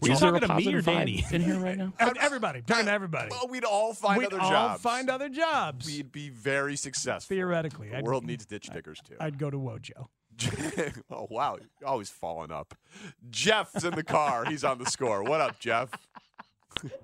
[0.00, 1.24] Were you all- talking to me or Danny?
[1.32, 1.92] in here right now?
[1.98, 2.62] Ev- Everybody.
[2.62, 3.28] Talking to everybody.
[3.30, 4.82] Well, we'd all find We'd other all jobs.
[4.82, 5.86] find other jobs.
[5.86, 7.34] We'd be very successful.
[7.34, 7.88] Theoretically.
[7.88, 9.16] The I'd- world needs ditch diggers too.
[9.20, 10.06] I'd go to Wojo.
[11.10, 12.74] oh wow, You're always falling up.
[13.30, 14.44] Jeff's in the car.
[14.44, 15.22] He's on the score.
[15.22, 15.90] What up, Jeff?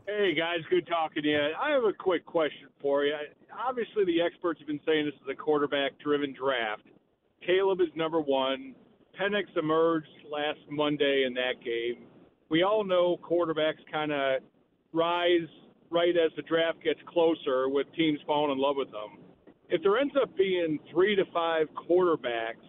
[0.07, 1.49] Hey guys, good talking to you.
[1.61, 3.15] I have a quick question for you.
[3.67, 6.83] Obviously, the experts have been saying this is a quarterback-driven draft.
[7.47, 8.75] Caleb is number one.
[9.21, 12.05] Penix emerged last Monday in that game.
[12.49, 14.43] We all know quarterbacks kind of
[14.93, 15.49] rise
[15.91, 19.19] right as the draft gets closer, with teams falling in love with them.
[19.69, 22.67] If there ends up being three to five quarterbacks,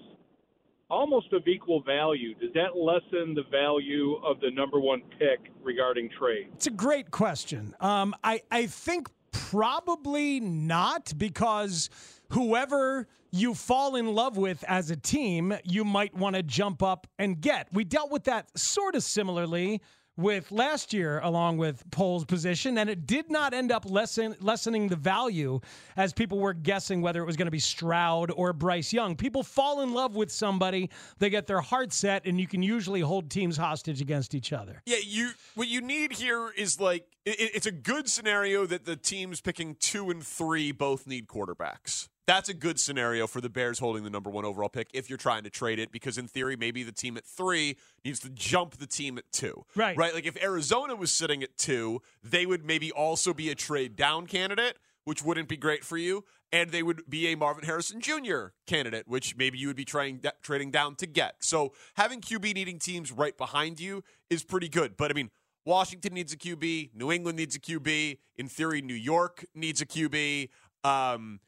[0.89, 6.09] almost of equal value, does that lessen the value of the number one pick regarding
[6.19, 6.49] trade?
[6.53, 7.75] It's a great question.
[7.79, 11.89] Um, I, I think probably not because
[12.29, 17.07] whoever you fall in love with as a team, you might want to jump up
[17.17, 17.67] and get.
[17.71, 19.81] We dealt with that sort of similarly
[20.17, 24.87] with last year, along with Poll's position, and it did not end up lessen, lessening
[24.87, 25.59] the value
[25.95, 29.15] as people were guessing whether it was going to be Stroud or Bryce Young.
[29.15, 33.01] People fall in love with somebody, they get their heart set, and you can usually
[33.01, 34.81] hold teams hostage against each other.
[34.85, 35.31] Yeah, you.
[35.55, 39.75] What you need here is like it, it's a good scenario that the teams picking
[39.75, 42.09] two and three both need quarterbacks.
[42.31, 45.17] That's a good scenario for the Bears holding the number one overall pick if you're
[45.17, 48.77] trying to trade it, because in theory, maybe the team at three needs to jump
[48.77, 49.65] the team at two.
[49.75, 49.97] Right.
[49.97, 50.13] Right.
[50.13, 54.27] Like if Arizona was sitting at two, they would maybe also be a trade down
[54.27, 56.23] candidate, which wouldn't be great for you.
[56.53, 58.51] And they would be a Marvin Harrison Jr.
[58.65, 61.35] candidate, which maybe you would be trying trading down to get.
[61.39, 64.95] So having QB needing teams right behind you is pretty good.
[64.95, 65.31] But I mean,
[65.65, 66.91] Washington needs a QB.
[66.95, 68.19] New England needs a QB.
[68.37, 70.47] In theory, New York needs a QB.
[70.85, 71.41] Um,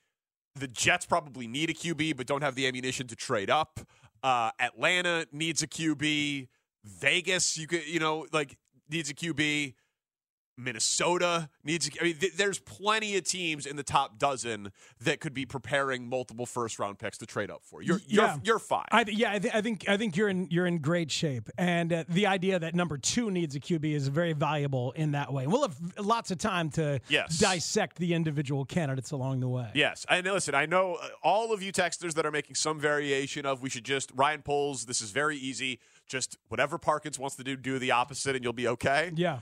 [0.55, 3.79] the Jets probably need a QB, but don't have the ammunition to trade up.
[4.21, 6.47] Uh, Atlanta needs a QB.
[6.85, 8.57] Vegas, you could, you know, like
[8.89, 9.73] needs a QB.
[10.57, 11.89] Minnesota needs.
[11.99, 16.07] I mean, th- there's plenty of teams in the top dozen that could be preparing
[16.07, 17.81] multiple first round picks to trade up for.
[17.81, 18.37] You're you're Yeah.
[18.43, 18.85] you're fine.
[18.91, 21.49] I, th- yeah, I, th- I think I think you're in you're in great shape,
[21.57, 25.31] and uh, the idea that number two needs a QB is very valuable in that
[25.31, 25.47] way.
[25.47, 27.37] We'll have lots of time to Yes.
[27.39, 29.69] dissect the individual candidates along the way.
[29.73, 33.45] Yes, and listen, I know uh, all of you texters that are making some variation
[33.45, 34.85] of we should just Ryan Poles.
[34.85, 35.79] This is very easy.
[36.07, 39.11] Just whatever Parkins wants to do, do the opposite, and you'll be okay.
[39.15, 39.39] Yeah.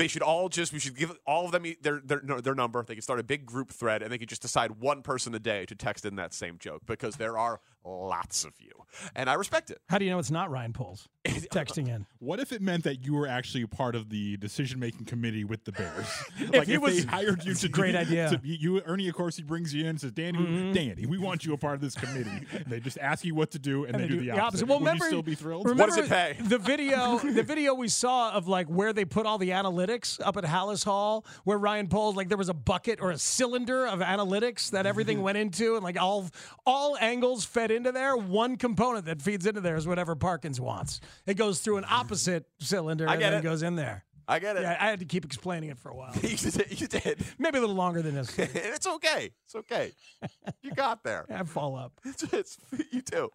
[0.00, 0.72] They should all just.
[0.72, 2.82] We should give all of them their their their number.
[2.82, 5.38] They can start a big group thread, and they can just decide one person a
[5.38, 8.72] day to text in that same joke because there are lots of you,
[9.14, 9.78] and I respect it.
[9.88, 12.06] How do you know it's not Ryan Poles texting in?
[12.18, 15.72] What if it meant that you were actually part of the decision-making committee with the
[15.72, 16.06] Bears?
[16.40, 18.30] If like he if was- they hired you to a great do- idea.
[18.30, 20.74] To be, you, Ernie, of course, he brings you in and says, "Danny, Mhm.
[20.74, 23.50] Danny, we want you a part of this committee." and they just ask you what
[23.52, 24.66] to do, and, they, do, the opposite.
[24.68, 25.66] Well, Would remember, you still be thrilled?
[25.68, 30.20] Remember The video, the video we saw of like where they put all the analytics
[30.24, 33.86] up at Halas Hall, where Ryan Poles like there was a bucket or a cylinder
[33.86, 36.28] of analytics that everything went into, and like all
[36.66, 38.16] all angles fed into there.
[38.16, 41.00] One component that feeds into there is whatever Parkins wants.
[41.26, 43.42] It goes through an opposite cylinder I and then it.
[43.42, 44.04] goes in there.
[44.28, 44.62] I get it.
[44.62, 46.12] Yeah, I had to keep explaining it for a while.
[46.22, 46.80] you did.
[46.80, 47.18] You did.
[47.38, 48.32] Maybe a little longer than this.
[48.38, 49.30] it's okay.
[49.46, 49.92] It's okay.
[50.62, 51.24] You got there.
[51.30, 51.92] I fall up.
[52.04, 52.58] It's, it's
[52.92, 53.30] you too.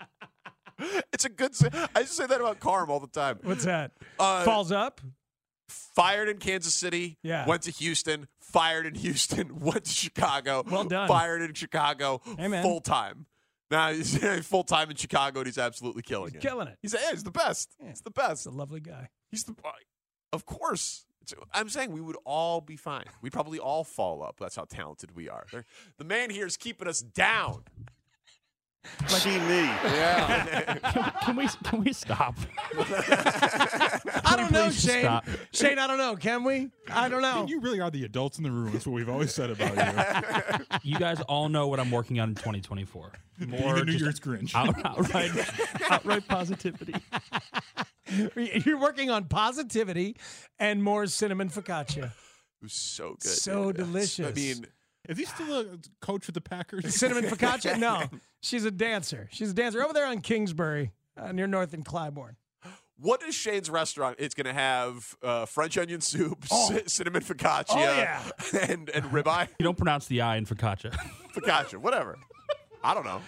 [1.11, 1.53] It's a good.
[1.95, 3.39] I just say that about Carm all the time.
[3.43, 3.91] What's that?
[4.19, 5.01] Uh, Falls up.
[5.67, 7.17] Fired in Kansas City.
[7.23, 7.47] Yeah.
[7.47, 8.27] Went to Houston.
[8.39, 9.59] Fired in Houston.
[9.59, 10.63] Went to Chicago.
[10.69, 11.07] Well done.
[11.07, 12.21] Fired in Chicago.
[12.37, 12.61] Man.
[12.61, 13.25] Full time.
[13.71, 16.41] Now he's full time in Chicago, and he's absolutely killing it.
[16.41, 16.77] Killing it.
[16.81, 17.75] He's, yeah, he's the best.
[17.83, 18.43] He's the best.
[18.43, 19.09] He's a lovely guy.
[19.31, 19.55] He's the.
[19.63, 19.71] Uh,
[20.33, 21.05] of course.
[21.51, 23.05] I'm saying we would all be fine.
[23.23, 24.35] We'd probably all fall up.
[24.39, 25.27] That's how talented we.
[25.51, 25.65] They're-
[25.97, 27.63] the man here is keeping us down.
[29.07, 29.63] See me.
[29.65, 30.77] Yeah.
[30.91, 32.35] can, can we can we stop?
[32.77, 35.01] I don't know, Shane.
[35.03, 35.25] stop?
[35.51, 36.15] Shane, I don't know.
[36.15, 36.69] Can we?
[36.91, 37.45] I don't know.
[37.47, 38.71] You really are the adults in the room.
[38.71, 40.65] That's what we've always said about you.
[40.83, 43.11] You guys all know what I'm working on in 2024.
[43.47, 44.55] More the New just Year's Grinch.
[44.55, 45.31] out- outright,
[45.89, 46.95] outright positivity.
[48.65, 50.15] You're working on positivity
[50.59, 52.05] and more cinnamon focaccia.
[52.05, 52.11] It
[52.61, 53.23] was so good.
[53.31, 53.77] So dude.
[53.77, 54.27] delicious.
[54.27, 54.67] I mean,
[55.09, 55.65] Is he still a
[56.01, 56.95] coach with the Packers?
[56.95, 57.77] Cinnamon focaccia?
[57.77, 58.03] No,
[58.45, 59.27] she's a dancer.
[59.31, 62.35] She's a dancer over there on Kingsbury, uh, near North and Clybourne.
[62.97, 64.15] what is Shane's restaurant?
[64.19, 66.69] It's going to have uh, French onion soup, Oh.
[66.71, 68.21] ci- cinnamon focaccia, Oh, yeah.
[68.69, 70.95] and and ribeye You don't pronounce the I in focaccia.
[71.35, 72.17] focaccia, whatever.
[72.83, 73.21] I don't know.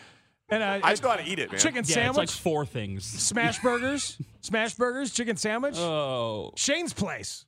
[0.50, 1.60] And uh, I just know how to eat it, man.
[1.60, 3.04] Chicken yeah, it's sandwich, like four things.
[3.04, 5.76] smash burgers, smash burgers, chicken sandwich.
[5.78, 7.46] Oh, Shane's place.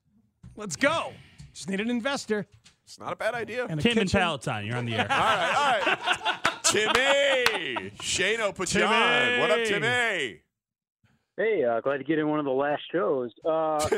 [0.58, 1.14] Let's go.
[1.54, 2.46] Just need an investor.
[2.84, 3.66] It's not a bad idea.
[3.70, 4.12] And a Tim and.
[4.12, 5.08] Palatine, you're on the air.
[5.10, 6.49] all right, all right.
[6.72, 8.74] Timmy, Shane put.
[8.76, 10.42] What up, Timmy?
[11.38, 13.32] Hey, uh, glad to get in one of the last shows.
[13.46, 13.80] Uh,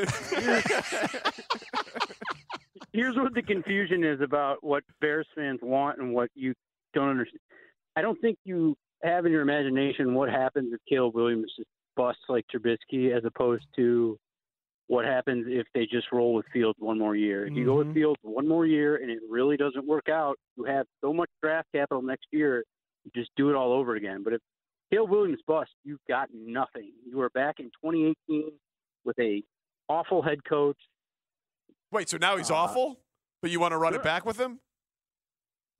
[2.92, 6.54] here's what the confusion is about what Bears fans want and what you
[6.94, 7.40] don't understand.
[7.96, 12.22] I don't think you have in your imagination what happens if Caleb Williams just busts
[12.28, 14.16] like Trubisky, as opposed to
[14.88, 17.46] what happens if they just roll with Fields one more year.
[17.46, 20.64] If you go with Fields one more year and it really doesn't work out, you
[20.64, 22.64] have so much draft capital next year,
[23.04, 24.22] you just do it all over again.
[24.22, 24.40] But if
[24.92, 26.92] Caleb Williams bust, you've got nothing.
[27.06, 28.50] You are back in 2018
[29.04, 29.42] with a
[29.88, 30.76] awful head coach.
[31.90, 33.00] Wait, so now he's Uh, awful,
[33.40, 34.60] but you want to run it back with him?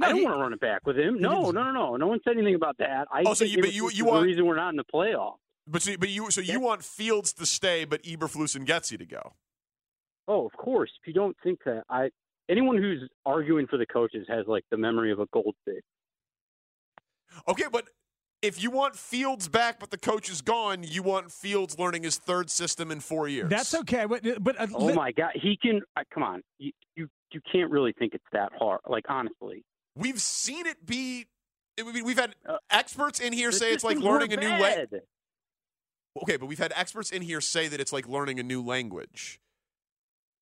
[0.00, 1.20] I don't want to run it back with him.
[1.20, 1.96] No, no, no, no.
[1.96, 3.06] No one said anything about that.
[3.12, 4.84] I Oh, so think you- but Eberflus you- want the reason we're not in the
[4.84, 5.36] playoff.
[5.66, 9.06] But so, but you so you want Fields to stay, but Eberflus and Getsy to
[9.06, 9.34] go.
[10.28, 10.90] Oh, of course.
[11.00, 12.10] If you don't think that, I
[12.48, 15.82] anyone who's arguing for the coaches has like the memory of a goldfish.
[17.48, 17.88] Okay, but
[18.42, 22.18] if you want Fields back, but the coach is gone, you want Fields learning his
[22.18, 23.48] third system in four years.
[23.48, 24.04] That's okay.
[24.04, 25.80] But, but uh, Oh my God, he can.
[25.96, 28.80] Uh, come on, you, you you can't really think it's that hard.
[28.86, 31.26] Like honestly, We've seen it be.
[31.78, 32.34] I mean, we've had
[32.70, 34.88] experts in here say it's like learning a were new bad.
[36.14, 36.30] Language.
[36.30, 39.40] Okay, but we've had experts in here say that it's like learning a new language,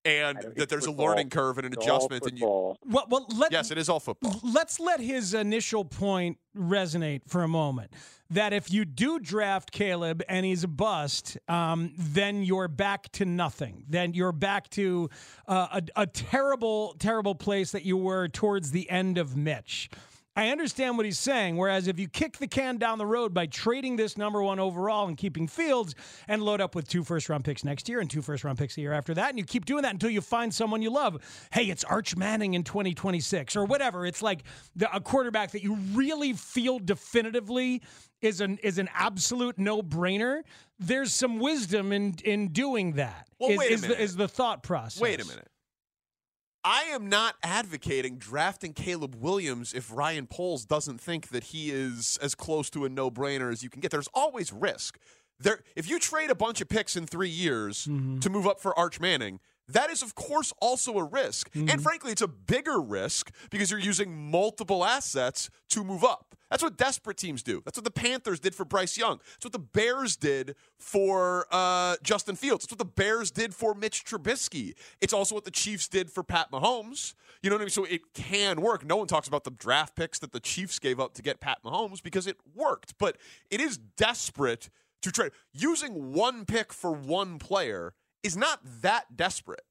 [0.04, 2.24] and that there's a learning curve and an It's adjustment.
[2.26, 4.40] And you, well, well, let, yes, it is all football.
[4.42, 7.92] let's let his initial point resonate for a moment.
[8.32, 13.24] That if you do draft Caleb and he's a bust, um, then you're back to
[13.24, 13.82] nothing.
[13.88, 15.10] Then you're back to
[15.48, 19.90] uh, a, a terrible, terrible place that you were towards the end of Mitch.
[20.36, 21.56] I understand what he's saying.
[21.56, 25.08] Whereas if you kick the can down the road by trading this number one overall
[25.08, 25.94] and keeping Fields
[26.28, 28.76] and load up with two first round picks next year and two first round picks
[28.76, 31.18] the year after that, and you keep doing that until you find someone you love.
[31.52, 34.06] Hey, it's Arch Manning in 2026 or whatever.
[34.06, 34.44] It's like
[34.76, 37.82] the, a quarterback that you really feel definitively
[38.22, 40.42] is an is an absolute no brainer.
[40.78, 43.28] There's some wisdom in in doing that.
[43.38, 45.00] Well, is- wait a is the, is the thought process.
[45.00, 45.48] Wait a minute.
[46.64, 52.18] I am not advocating drafting Caleb Williams if Ryan Poles doesn't think that he is
[52.20, 53.90] as close to a no-brainer as you can get.
[53.90, 54.98] There's always risk.
[55.38, 58.18] There, if you trade a bunch of picks in three years Mm-hmm.
[58.18, 59.40] to move up for Arch Manning,
[59.72, 61.50] that is, of course, also a risk.
[61.54, 66.34] And frankly, it's a bigger risk because you're using multiple assets to move up.
[66.50, 67.62] That's what desperate teams do.
[67.64, 69.20] That's what the Panthers did for Bryce Young.
[69.34, 72.64] That's what the Bears did for uh, Justin Fields.
[72.64, 74.74] That's what the Bears did for Mitch Trubisky.
[75.00, 77.14] It's also what the Chiefs did for Pat Mahomes.
[77.42, 77.70] You know what I mean?
[77.70, 78.84] So it can work.
[78.84, 81.58] No one talks about the draft picks that the Chiefs gave up to get Pat
[81.64, 82.94] Mahomes because it worked.
[82.98, 83.16] But
[83.48, 84.70] it is desperate
[85.02, 85.30] to trade.
[85.52, 89.62] Using one pick for one player is not that desperate.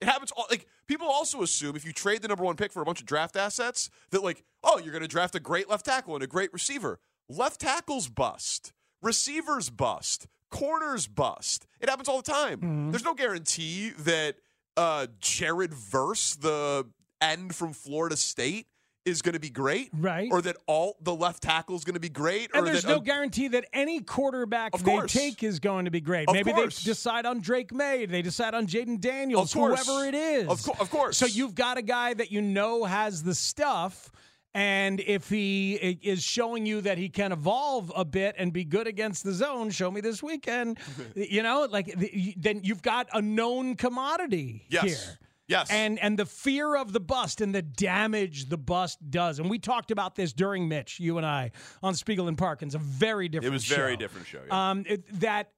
[0.00, 2.82] It happens all like people also assume if you trade the number one pick for
[2.82, 5.84] a bunch of draft assets that like oh you're going to draft a great left
[5.86, 6.98] tackle and a great receiver.
[7.28, 11.66] Left tackles bust, receivers bust, corners bust.
[11.80, 12.90] It happens all the time.
[12.90, 14.36] There's no guarantee that
[14.76, 16.86] uh, Jared Verse, the
[17.20, 18.66] end from Florida State,
[19.04, 20.28] is going to be great, right?
[20.30, 22.88] Or that all the left tackle is going to be great, And or there's that
[22.88, 26.28] no a- guarantee that any quarterback they take is going to be great.
[26.28, 26.82] Of Maybe course.
[26.82, 28.06] they decide on Drake Maye.
[28.06, 30.48] They decide on Jayden Daniels, whoever it is.
[30.48, 31.18] Of cour- of course.
[31.18, 34.10] So you've got a guy that you know has the stuff.
[34.54, 38.86] And if he is showing you that he can evolve a bit and be good
[38.86, 40.78] against the zone, show me this weekend.
[41.16, 44.84] you know, like the- then you've got a known commodity Yes.
[44.84, 45.18] here.
[45.48, 45.70] Yes.
[45.70, 49.38] And and the fear of the bust and the damage the bust does.
[49.38, 51.50] And we talked about this during Mitch, you and I,
[51.82, 53.74] on Spiegel and Parkins, a very different show.
[53.74, 54.70] It was very different show, yeah.
[54.70, 55.52] Um, it, that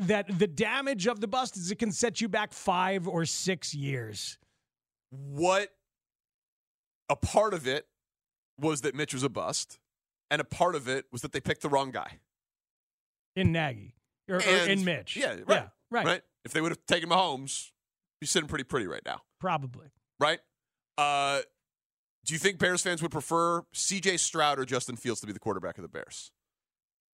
[0.00, 3.74] that the damage of the bust is it can set you back five or six
[3.74, 4.38] years.
[5.10, 5.70] what
[7.08, 7.86] a part of it
[8.58, 9.78] was that Mitch was a bust,
[10.30, 12.18] and a part of it was that they picked the wrong guy.
[13.34, 13.94] In Nagy.
[14.28, 15.16] Or, or in Mitch.
[15.16, 15.44] Yeah, right.
[15.48, 16.06] Yeah, right.
[16.06, 16.22] Right.
[16.44, 17.70] If they would have taken Mahomes,
[18.20, 19.22] he's sitting pretty pretty right now.
[19.40, 19.88] Probably.
[20.18, 20.40] Right?
[20.98, 21.40] Uh
[22.24, 25.38] do you think Bears fans would prefer CJ Stroud or Justin Fields to be the
[25.38, 26.32] quarterback of the Bears?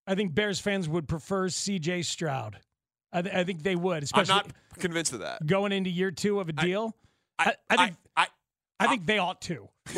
[0.07, 2.59] I think Bears fans would prefer CJ Stroud.
[3.13, 5.47] I, th- I think they would, I'm not convinced of that.
[5.47, 6.97] going into year two of a deal.
[7.39, 8.27] I, I, think I,
[8.81, 9.69] I think they ought to.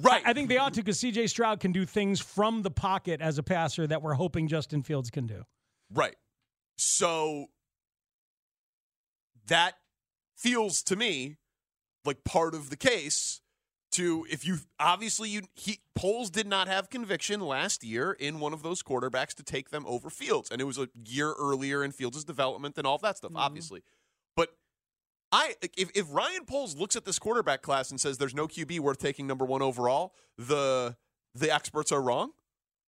[0.00, 0.22] right.
[0.24, 3.20] I, I think they ought to because CJ Stroud can do things from the pocket
[3.20, 5.44] as a passer that we're hoping Justin Fields can do.
[5.92, 6.16] Right.
[6.78, 7.46] So
[9.48, 9.74] that
[10.40, 11.36] feels to me
[12.04, 13.40] like part of the case
[13.92, 18.52] to if you obviously you he Poles did not have conviction last year in one
[18.52, 21.92] of those quarterbacks to take them over Fields and it was a year earlier in
[21.92, 23.40] Fields' development and all that stuff mm-hmm.
[23.40, 23.82] obviously.
[24.36, 24.50] But
[25.32, 28.80] I if if Ryan Poles looks at this quarterback class and says there's no QB
[28.80, 30.96] worth taking number 1 overall, the
[31.34, 32.30] the experts are wrong.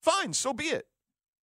[0.01, 0.87] Fine, so be it.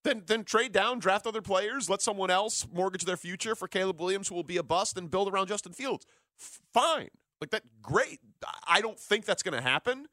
[0.02, 4.00] Then then trade down, draft other players, let someone else mortgage their future for Caleb
[4.00, 6.06] Williams, who will be a bust, and build around Justin Fields.
[6.40, 7.08] F- fine,
[7.40, 8.20] like that, great.
[8.66, 10.06] I don't think that's going to happen.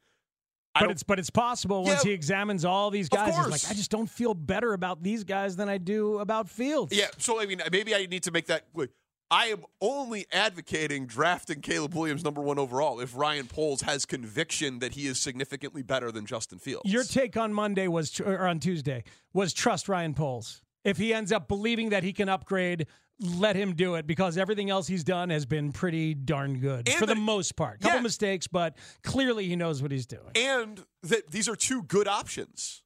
[0.74, 3.34] I But it's but it's possible once he examines all these guys.
[3.34, 6.94] He's like, I just don't feel better about these guys than I do about Fields.
[6.94, 8.64] Yeah, so I mean, maybe I need to make that.
[8.74, 8.90] Like,
[9.30, 14.78] I am only advocating drafting Caleb Williams number one overall if Ryan Poles has conviction
[14.78, 16.90] that he is significantly better than Justin Fields.
[16.90, 20.62] Your take on Monday was or on Tuesday was trust Ryan Poles.
[20.84, 22.86] If he ends up believing that he can upgrade,
[23.20, 27.04] let him do it because everything else he's done has been pretty darn good for
[27.04, 27.80] the most part.
[27.80, 28.02] Couple Yeah.
[28.02, 30.30] mistakes, but clearly he knows what he's doing.
[30.36, 32.82] and that these are two good options.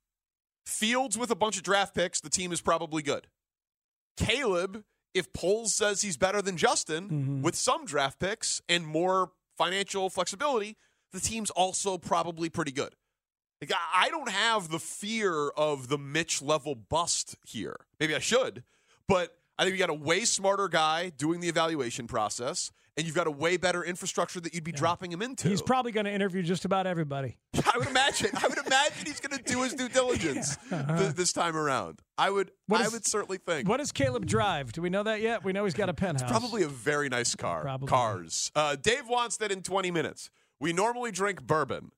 [0.67, 3.29] Fields with a bunch of draft picks, the team is probably good.
[4.17, 7.42] Caleb, if Poles says he's better than Justin Mm-hmm.
[7.42, 10.77] with some draft picks and more financial flexibility,
[11.12, 12.94] the team's also probably pretty good.
[13.61, 17.77] Like, I don't have the fear of the Mitch level bust here.
[18.01, 18.64] Maybe I should,
[19.07, 23.14] but I think you got a way smarter guy doing the evaluation process, and you've
[23.14, 25.48] got a way better infrastructure that you'd be dropping him into.
[25.48, 27.38] He's probably going to interview just about everybody.
[27.72, 28.31] I would imagine.
[28.42, 32.01] I would imagine he's going to do his due diligence th- this time around.
[32.18, 32.51] I would.
[32.66, 33.68] What I is- would certainly think.
[33.68, 34.72] What does Caleb drive?
[34.72, 35.44] Do we know that yet?
[35.44, 36.29] We know he's got a penthouse.
[36.29, 37.61] Probably a very nice car.
[37.62, 37.87] Probably.
[37.87, 38.51] Cars.
[38.57, 40.29] Uh, Dave wants that in 20 minutes.
[40.59, 41.92] We normally drink bourbon.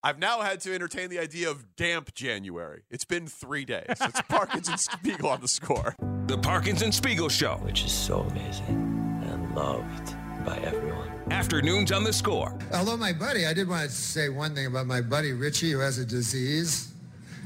[0.00, 2.82] I've now had to entertain the idea of damp January.
[2.88, 3.84] It's been three days.
[3.88, 5.96] It's Parkins and Spiegel on the score.
[6.28, 7.54] The Parkinson Spiegel Show.
[7.62, 10.14] Which is so amazing and loved
[10.46, 11.10] by everyone.
[11.32, 12.56] Afternoons on the score.
[12.72, 15.80] Although my buddy, I did want to say one thing about my buddy Richie, who
[15.80, 16.92] has a disease,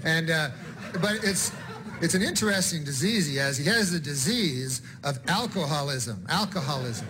[0.04, 0.50] and uh,
[1.00, 1.52] but it's
[2.02, 3.56] it's an interesting disease he has.
[3.56, 6.26] He has the disease of alcoholism.
[6.28, 7.08] Alcoholism.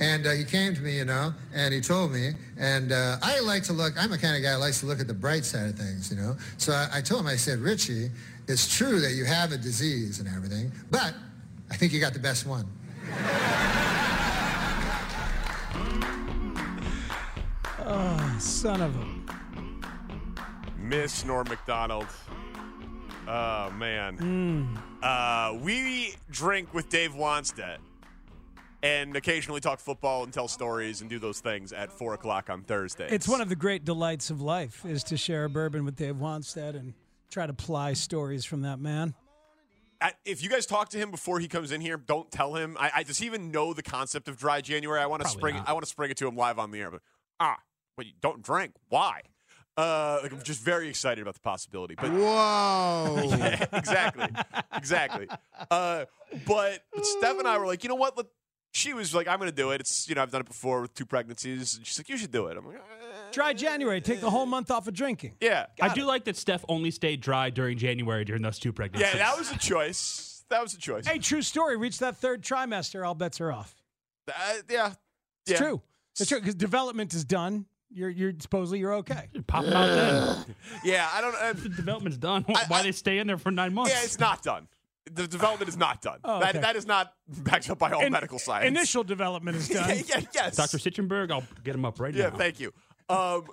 [0.00, 3.40] And uh, he came to me, you know, and he told me, and uh, I
[3.40, 5.44] like to look, I'm the kind of guy who likes to look at the bright
[5.44, 6.36] side of things, you know.
[6.56, 8.10] So I, I told him, I said, Richie,
[8.48, 11.14] it's true that you have a disease and everything, but
[11.70, 12.66] I think you got the best one.
[17.84, 19.20] Oh, son of a.
[20.78, 22.06] Miss Norm Macdonald.
[23.28, 24.16] Oh man.
[24.18, 24.78] Mm.
[25.02, 27.78] Uh, we drink with Dave Wannstedt.
[28.82, 32.62] And occasionally talk football and tell stories and do those things at four o'clock on
[32.62, 33.08] Thursday.
[33.10, 36.16] It's one of the great delights of life is to share a bourbon with Dave
[36.16, 36.94] Wannstedt and
[37.30, 39.14] try to ply stories from that man.
[40.00, 42.76] I, if you guys talk to him before he comes in here, don't tell him.
[42.80, 44.98] I, I does he even know the concept of dry January?
[44.98, 45.56] I want to spring.
[45.56, 45.68] not.
[45.68, 46.90] I want to spring it to him live on the air.
[46.90, 47.02] But
[47.38, 47.58] ah,
[47.96, 48.72] but you don't drink.
[48.88, 49.20] Why?
[49.76, 51.94] Uh, like I'm just very excited about the possibility.
[51.94, 53.30] But Whoa.
[53.38, 54.28] Yeah, exactly,
[54.74, 55.28] exactly.
[55.70, 56.04] Uh,
[56.46, 58.16] but, but Steph and I were like, you know what?
[58.16, 58.26] Let,
[58.72, 59.80] she was like, I'm going to do it.
[59.80, 61.76] It's you know I've done it before with two pregnancies.
[61.76, 62.56] And she's like, you should do it.
[62.56, 62.80] I'm like, "Eh."
[63.32, 65.34] Dry January, take the whole month off of drinking.
[65.40, 68.72] yeah, I got do like that Steph only stayed dry during January during those two
[68.72, 69.12] pregnancies.
[69.14, 70.44] Yeah, that was a choice.
[70.48, 71.06] That was a choice.
[71.06, 71.76] Hey, true story.
[71.76, 73.74] Reach that third trimester, all bets are off.
[74.28, 74.32] Uh,
[74.68, 74.92] yeah,
[75.42, 75.56] It's yeah.
[75.58, 75.82] true.
[76.18, 77.66] It's true because development is done.
[77.92, 79.28] You're, you're supposedly you're okay.
[79.46, 80.54] Pop it out then.
[80.84, 81.34] Yeah, I don't.
[81.34, 82.44] Uh, the development's done.
[82.68, 83.92] Why they stay in there for nine months?
[83.92, 84.68] Yeah, it's not done.
[85.12, 86.20] The development is not done.
[86.24, 88.66] Oh, that, that is not backed up by all In- medical science.
[88.66, 89.88] Initial development is done.
[89.88, 90.56] yeah, yeah, yes.
[90.56, 90.78] Dr.
[90.78, 92.36] Sitchenberg, I'll get him up right Yeah, now.
[92.36, 92.72] thank you.
[93.08, 93.44] Um,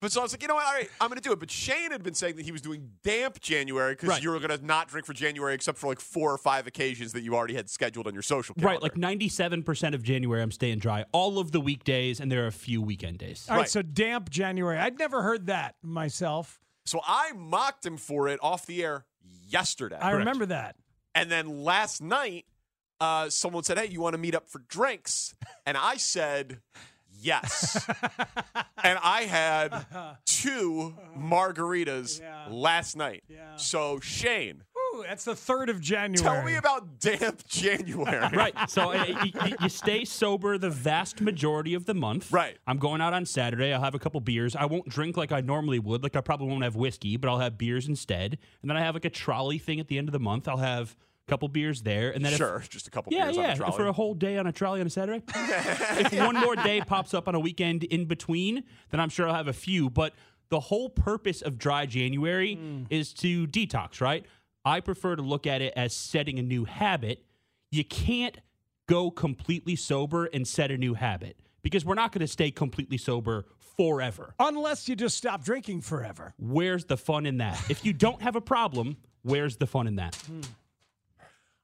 [0.00, 0.66] but so I was like, you know what?
[0.66, 1.40] All right, I'm going to do it.
[1.40, 4.22] But Shane had been saying that he was doing damp January because Right.
[4.22, 7.12] you were going to not drink for January except for like four or five occasions
[7.14, 8.74] that you already had scheduled on your social calendar.
[8.74, 11.04] Right, like 97% of January, I'm staying dry.
[11.12, 13.46] All of the weekdays, and there are a few weekend days.
[13.50, 14.78] All right, so damp January.
[14.78, 16.60] I'd never heard that myself.
[16.86, 19.06] So I mocked him for it off the air
[19.48, 19.96] yesterday.
[19.98, 20.76] I remember that.
[21.14, 22.46] And then last night,
[23.00, 25.34] uh, someone said, "Hey, you want to meet up for drinks?"
[25.66, 26.60] And I said,
[27.20, 27.86] "Yes."
[28.82, 29.86] and I had
[30.26, 33.24] two margaritas last night.
[33.56, 34.64] So Shane,
[34.94, 36.16] Ooh, that's the third of January.
[36.22, 38.28] tell me about damp January.
[38.36, 38.54] right.
[38.68, 42.32] So uh, you, you- you stay sober the vast majority of the month.
[42.32, 42.56] Right.
[42.66, 43.72] I'm going out on Saturday.
[43.72, 44.54] I'll have a couple beers.
[44.56, 46.02] I won't drink like I normally would.
[46.02, 48.38] Like I probably won't have whiskey, but I'll have beers instead.
[48.62, 50.48] And then I have like a trolley thing at the end of the month.
[50.48, 52.10] I'll have a couple beers there.
[52.10, 53.76] And then if- Sure, just a couple yeah, beers yeah, on a trolley.
[53.76, 55.22] for a whole day on a trolley on a Saturday.
[55.34, 59.34] if one more day pops up on a weekend in between, then I'm sure I'll
[59.34, 59.88] have a few.
[59.88, 60.12] But
[60.50, 62.58] the whole purpose of dry January
[62.90, 64.26] is to detox, right?
[64.64, 67.24] I prefer to look at it as setting a new habit.
[67.70, 68.38] You can't
[68.88, 72.98] go completely sober and set a new habit because we're not going to stay completely
[72.98, 73.44] sober
[73.76, 74.34] forever.
[74.38, 76.34] Unless you just stop drinking forever.
[76.38, 77.60] Where's the fun in that?
[77.68, 80.14] if you don't have a problem, where's the fun in that?
[80.16, 80.40] Hmm.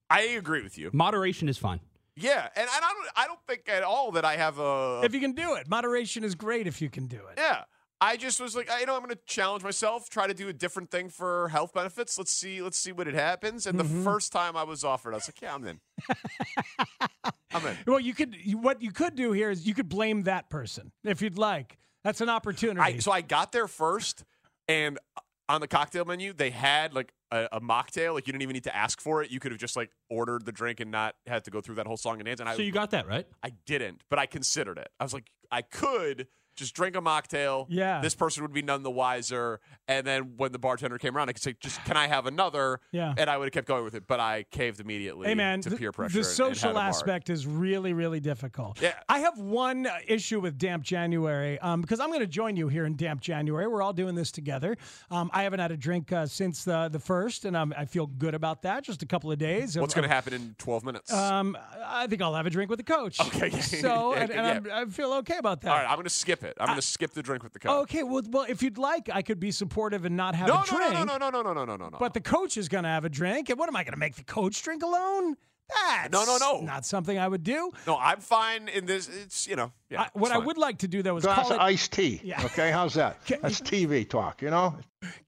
[0.09, 0.91] I agree with you.
[0.93, 1.81] Moderation is fine.
[2.17, 5.15] Yeah, and, and I don't I don't think at all that I have a If
[5.15, 7.39] you can do it, moderation is great if you can do it.
[7.39, 7.63] Yeah.
[8.03, 10.49] I just was like, I- you know, I'm going to challenge myself, try to do
[10.49, 12.17] a different thing for health benefits.
[12.17, 13.67] Let's see, let's see what it happens.
[13.67, 13.99] And Mm-hmm.
[13.99, 15.81] the first time I was offered, I was like, yeah, I'm in.
[17.53, 17.77] I'm in.
[17.87, 18.37] Well, you could.
[18.55, 21.79] What you could do here is you could blame that person if you'd like.
[22.05, 22.81] That's an opportunity.
[22.81, 24.25] I, so I got there first,
[24.69, 24.99] and
[25.49, 28.15] on the cocktail menu, they had like a, a mocktail.
[28.15, 29.31] Like you didn't even need to ask for it.
[29.31, 31.87] You could have just like ordered the drink and not had to go through that
[31.87, 32.41] whole song and dance.
[32.41, 33.27] And I, So you got that, right?
[33.43, 34.89] I didn't, but I considered it.
[35.01, 36.29] I was like, I could
[36.61, 37.67] just drink a mocktail.
[37.69, 38.01] Yeah.
[38.01, 39.61] This person would be none the wiser.
[39.89, 42.81] And then when the bartender came around, I could say, just can I have another?
[42.93, 43.15] Yeah.
[43.17, 45.71] And I would have kept going with it, but I caved immediately Hey man, to
[45.71, 46.19] the, peer pressure.
[46.19, 48.81] the social aspect is really, really difficult.
[48.81, 48.93] Yeah.
[49.09, 52.69] I have one uh, issue with Damp January um, because I'm going to join you
[52.69, 53.67] here in Damp January.
[53.67, 54.77] We're all doing this together.
[55.11, 58.07] Um, I haven't had a drink uh, since the the first, and um, I feel
[58.07, 58.85] good about that.
[58.85, 59.79] Just a couple of days.
[59.79, 61.13] What's going to happen in 12 minutes?
[61.13, 63.19] Um, I think I'll have a drink with the coach.
[63.21, 63.51] Okay.
[63.71, 64.77] So, Yeah, and, and yeah.
[64.77, 65.71] I'm, I feel okay about that.
[65.71, 66.50] All right, I'm going to skip it.
[66.59, 67.83] I'm going to skip the drink with the coach.
[67.83, 70.65] Okay, well, well, if you'd like, I could be supportive and not have no, a
[70.67, 70.93] drink.
[70.93, 71.97] no, no, no, no, no, no, no, no, no.
[71.99, 73.99] But the coach is going to have a drink, and what am I going to
[73.99, 75.37] make the coach drink alone?
[75.69, 76.61] That's No, no, no.
[76.61, 77.71] not something I would do.
[77.87, 79.09] No, I'm fine in this.
[79.09, 80.03] It's, you know, yeah.
[80.03, 81.61] I, what it's I would like to do though is Glass call it.
[81.61, 82.21] iced tea.
[82.23, 82.45] Yeah.
[82.45, 83.19] Okay, how's that?
[83.43, 84.77] That's TV talk, you know?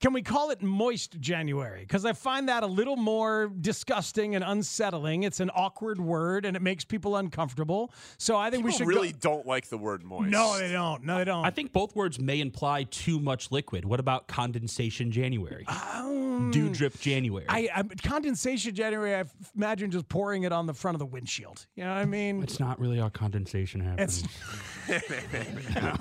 [0.01, 1.81] Can we call it moist January?
[1.81, 5.23] Because I find that a little more disgusting and unsettling.
[5.23, 7.91] It's an awkward word, and it makes people uncomfortable.
[8.19, 10.31] So I think we People should really Go, don't like the word moist.
[10.31, 11.05] no, they don't.
[11.05, 11.47] No, they don't.
[11.47, 13.87] I think both words may imply too much liquid.
[13.87, 15.65] What about condensation January?
[15.67, 17.47] Um, Dew drip January.
[17.49, 19.15] I, I condensation January.
[19.15, 19.25] I
[19.57, 21.67] imagine just pouring it on the front of the windshield.
[21.77, 22.43] You know what I mean?
[22.43, 24.23] it's not really how condensation happens.
[24.23, 24.29] It's.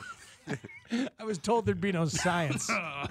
[1.19, 2.69] I was told there'd be no science.
[2.69, 3.07] I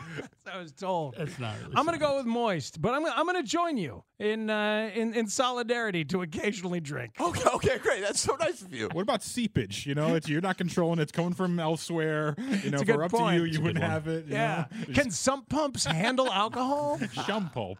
[0.59, 1.15] was told.
[1.17, 3.49] That's not really I'm going to go with moist, but I'm gonna, I'm going to
[3.49, 7.13] join you in uh, in in solidarity to occasionally drink.
[7.21, 8.03] Okay, okay, great.
[8.03, 8.89] That's so nice of you.
[8.93, 9.87] What about seepage?
[9.87, 10.99] You know, it's you're not controlling.
[10.99, 12.35] It's coming from elsewhere.
[12.63, 13.39] You know, a if good we're up point.
[13.39, 14.27] to you, you wouldn't have it.
[14.27, 14.67] you Yeah.
[14.89, 14.93] know?
[14.93, 16.99] Can sump pumps handle alcohol?
[16.99, 17.77] Shumpulp.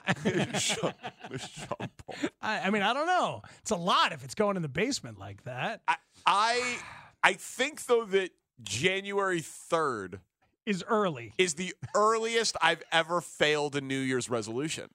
[2.41, 3.43] I, I mean, I don't know.
[3.61, 5.83] It's a lot if it's going in the basement like that.
[5.89, 5.97] I,
[6.27, 6.79] I,
[7.23, 8.31] I think though that
[8.63, 10.21] January 3rd
[10.67, 11.33] Is early.
[11.39, 14.89] is the earliest I've ever failed a New Year's resolution.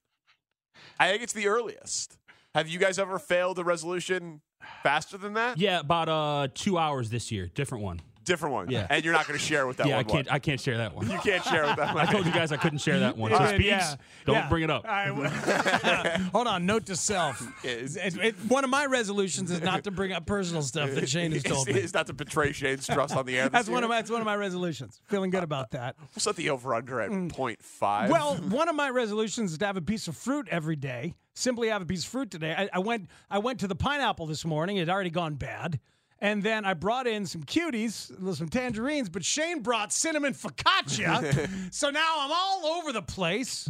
[0.99, 2.17] I think it's the earliest.
[2.53, 4.41] Have you guys ever failed a resolution
[4.83, 5.57] faster than that?
[5.57, 7.47] Yeah, about uh two hours this year.
[7.53, 7.99] Different one.
[8.25, 8.69] Different one.
[8.69, 8.87] Yeah.
[8.89, 10.05] And you're not going to share with that yeah, one.
[10.05, 10.31] I can't.
[10.33, 11.09] I can't share that one.
[11.09, 12.07] You can't share with that one.
[12.07, 13.31] I told you guys I couldn't share that one.
[13.35, 13.95] So Yeah, Speaks, yeah,
[14.25, 14.49] don't yeah.
[14.49, 14.85] bring it up.
[14.85, 16.65] All right, well- Hold on.
[16.65, 17.41] Note to self.
[17.65, 21.31] It- it- one of my resolutions is not to bring up personal stuff that Shane
[21.31, 21.73] has told me.
[21.73, 23.43] It's not to betray Shane's trust on the air.
[23.45, 23.97] this That's one of my.
[23.97, 25.01] That's one of my resolutions.
[25.05, 25.95] Feeling good uh, about that.
[25.99, 27.31] Uh, we'll set the over under at mm.
[27.31, 28.09] 0.5.
[28.09, 31.15] Well, one of my resolutions is to have a piece of fruit every day.
[31.33, 32.55] Simply have a piece of fruit today.
[32.57, 33.09] I, I went.
[33.29, 34.77] I went to the pineapple this morning.
[34.77, 35.79] It had already gone bad.
[36.19, 41.49] And then I brought in some cuties, some tangerines, but Shane brought cinnamon focaccia.
[41.73, 43.69] so now I'm all over the place.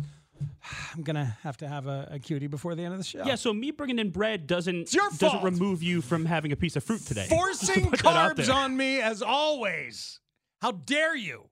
[0.93, 3.23] I'm gonna have to have a, a cutie before the end of the show.
[3.25, 6.83] Yeah, so me bringing in bread doesn't doesn't remove you from having a piece of
[6.83, 7.25] fruit today.
[7.27, 10.19] Forcing Put that out carbs on me as always.
[10.61, 11.49] How dare you?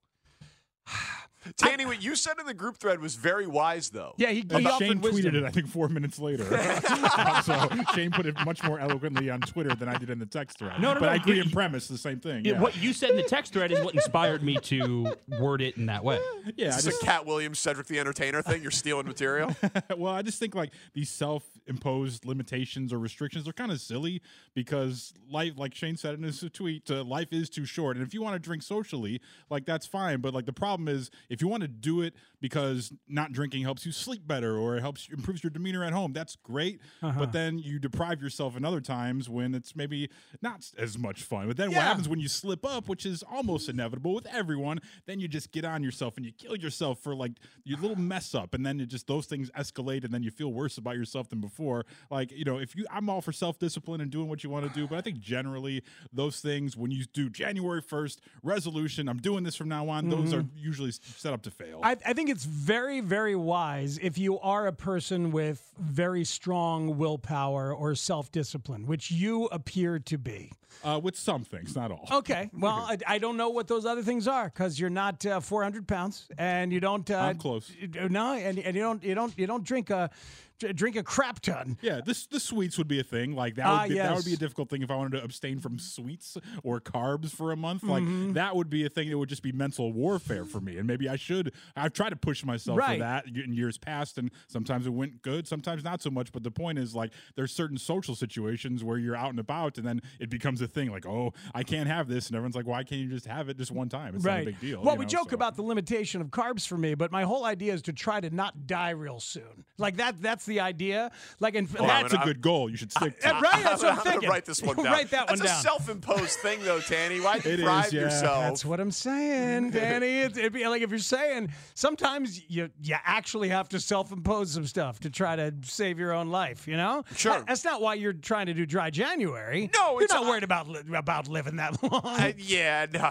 [1.58, 4.14] Tanny, what you said in the group thread was very wise, though.
[4.18, 6.44] Yeah, he, And Shane tweeted it, I think, four minutes later.
[7.44, 10.60] so Shane put it much more eloquently on Twitter than I did in the text
[10.60, 10.80] thread.
[10.82, 12.46] No, no, but no, I agree in premise, the same thing.
[12.46, 12.62] Yeah, Yeah.
[12.62, 15.88] What you said in the text thread is what inspired me to word it in
[15.88, 16.20] that way.
[16.58, 18.62] Yeah, I Is this just- a Katt Williams, Cedric the Entertainer thing?
[18.62, 19.56] You're stealing material?
[19.98, 24.22] well, I just think like these self-imposed limitations or restrictions are kind of silly
[24.54, 27.98] because life, like Shane said in his tweet, uh, life is too short.
[27.98, 30.20] And if you want to drink socially, like that's fine.
[30.20, 33.86] But like the problem is, if you want to do it because not drinking helps
[33.86, 36.80] you sleep better or it helps improves your demeanor at home, that's great.
[37.02, 37.18] Uh-huh.
[37.18, 40.10] But then you deprive yourself in other times when it's maybe
[40.42, 41.48] not as much fun.
[41.48, 44.80] But then what happens when you slip up, which is almost inevitable with everyone?
[45.08, 47.32] Then you just get on yourself and you kill yourself for like
[47.64, 50.54] your little mess up, and then it just those things escalate, and then you feel
[50.54, 51.86] worse about yourself than before.
[52.12, 54.68] Like you know, if you, I'm all for self discipline and doing what you want
[54.68, 55.82] to do, but I think generally
[56.12, 60.10] those things when you do January first resolution, I'm doing this from now on.
[60.10, 60.92] Those are usually
[61.24, 61.80] set up to fail.
[61.82, 66.98] I, I think it's very, very wise if you are a person with very strong
[66.98, 70.52] willpower or self discipline, which you appear to be.
[70.84, 72.08] Uh, with some things, not all.
[72.12, 72.50] Okay.
[72.64, 75.88] Well, I, I don't know what those other things are because you're not uh, 400
[75.88, 77.10] pounds and you don't.
[77.10, 77.72] Uh, I'm close.
[78.10, 79.02] No, and, and you don't.
[79.04, 79.38] You don't.
[79.38, 80.10] You don't drink a
[80.53, 81.78] dr- drink a crap ton.
[81.82, 83.36] Yeah, this the sweets would be a thing.
[83.36, 85.24] Like that Ah, would be, that would be a difficult thing if I wanted to
[85.24, 87.84] abstain from sweets or carbs for a month.
[87.84, 88.34] Like Mhm.
[88.36, 90.78] that would be a thing that would just be mental warfare for me.
[90.78, 91.54] And maybe I should.
[91.76, 92.96] I've tried to push myself Right.
[92.96, 96.32] for that in years past, and sometimes it went good, sometimes not so much.
[96.32, 99.86] But the point is, like, there's certain social situations where you're out and about, and
[99.88, 100.90] then it becomes a thing.
[100.92, 103.58] Like, oh, I can't have this, and everyone's like, why can't you just have it
[103.58, 104.16] just one time?
[104.16, 104.82] It's not a big deal.
[104.82, 105.36] Well, you we joke so.
[105.36, 108.30] about the limitation of carbs for me, but my whole idea is to try to
[108.30, 109.66] not die real soon.
[109.78, 110.22] Like that.
[110.22, 111.12] That's the idea.
[111.40, 112.70] Like, in, Well, that's a good goal.
[112.70, 113.36] You should stick to.
[113.36, 113.64] Uh, right?
[113.64, 114.30] That's what I'm I'm thinking.
[114.30, 114.86] write this one down.
[114.86, 117.20] Write that That's one a self-imposed thing, though, Tanny.
[117.20, 118.02] Why It is, deprive yeah.
[118.02, 118.40] yourself?
[118.44, 120.20] That's what I'm saying, Danny.
[120.22, 124.66] It's, it'd be like if you're saying sometimes you you actually have to self-impose some
[124.66, 126.68] stuff to try to save your own life.
[126.68, 127.34] You know, Sure.
[127.34, 129.70] That- that's not why you're trying to do dry January.
[129.74, 132.02] No, you're it's not not- worried about about living that long.
[132.04, 133.10] I, yeah, no,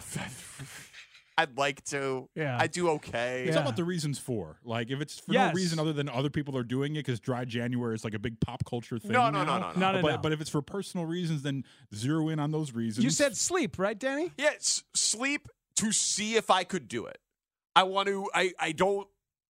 [1.42, 2.28] I'd like to.
[2.34, 2.56] Yeah.
[2.60, 3.44] I do okay.
[3.46, 4.58] It's all about the reasons for.
[4.64, 5.52] Like, if it's for Yes.
[5.52, 8.18] no reason other than other people are doing it, because dry January is like a
[8.18, 9.12] big pop culture thing.
[9.12, 9.58] No, no, now.
[9.58, 9.78] no, no, no.
[9.80, 11.64] No, no, but, but if it's for personal reasons, then
[11.94, 13.04] zero in on those reasons.
[13.04, 14.32] you said sleep, right, Danny?
[14.38, 17.18] Yeah, s- sleep to see if I could do it.
[17.76, 18.28] I want to.
[18.34, 18.52] I.
[18.58, 19.08] I don't.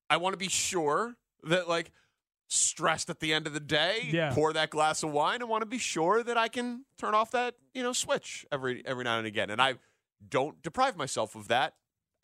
[0.08, 1.90] I want to be sure that like
[2.48, 4.08] stressed at the end of the day.
[4.12, 4.32] Yeah.
[4.32, 5.42] Pour that glass of wine.
[5.42, 8.82] I want to be sure that I can turn off that you know switch every
[8.86, 9.50] every now and again.
[9.50, 9.74] And I
[10.28, 11.74] don't deprive myself of that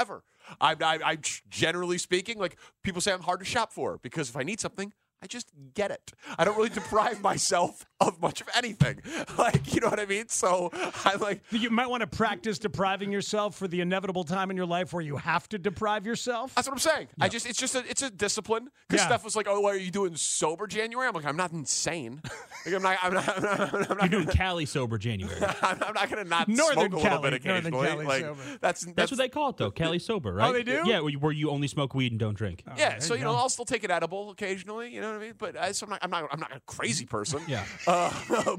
[0.01, 0.23] ever.
[0.61, 1.19] I, I, I
[1.51, 4.93] generally speaking, like people say, I'm hard to shop for because if I need something.
[5.23, 6.13] I just get it.
[6.39, 9.03] I don't really deprive myself of much of anything.
[9.37, 10.29] Like, you know what I mean?
[10.29, 10.71] So
[11.05, 14.67] I'm like, You might want to practice depriving yourself for the inevitable time in your
[14.67, 16.55] life where you have to deprive yourself.
[16.57, 17.09] That's what I'm saying.
[17.21, 18.69] I just it's just a it's a discipline.
[18.89, 19.09] Because Yeah.
[19.09, 22.21] Steph was like, "Oh, what are you doing sober January?" I'm like, "I'm not insane.
[22.67, 22.99] Like, I'm not.
[23.03, 23.29] I'm not.
[23.37, 25.37] I'm not, I'm not, You're doing Cali sober January.
[25.63, 27.87] I'm, I'm not gonna not Northern smoke a little Cali, bit Northern occasionally.
[27.89, 28.41] Cali like sober.
[28.61, 29.71] that's that's, That's what they call it, though.
[29.71, 30.51] Cali sober, right?
[30.51, 30.83] Oh, they do?
[30.85, 32.65] Yeah, where you, where you only smoke weed and don't drink.
[32.69, 32.99] Oh, yeah.
[32.99, 34.93] So you know, I'll still take an edible occasionally.
[34.93, 35.35] You know what I mean?
[35.39, 35.99] But I, so I'm not.
[36.03, 36.29] I'm not.
[36.33, 37.41] I'm not a crazy person.
[37.49, 37.65] Yeah.
[37.87, 38.11] Uh,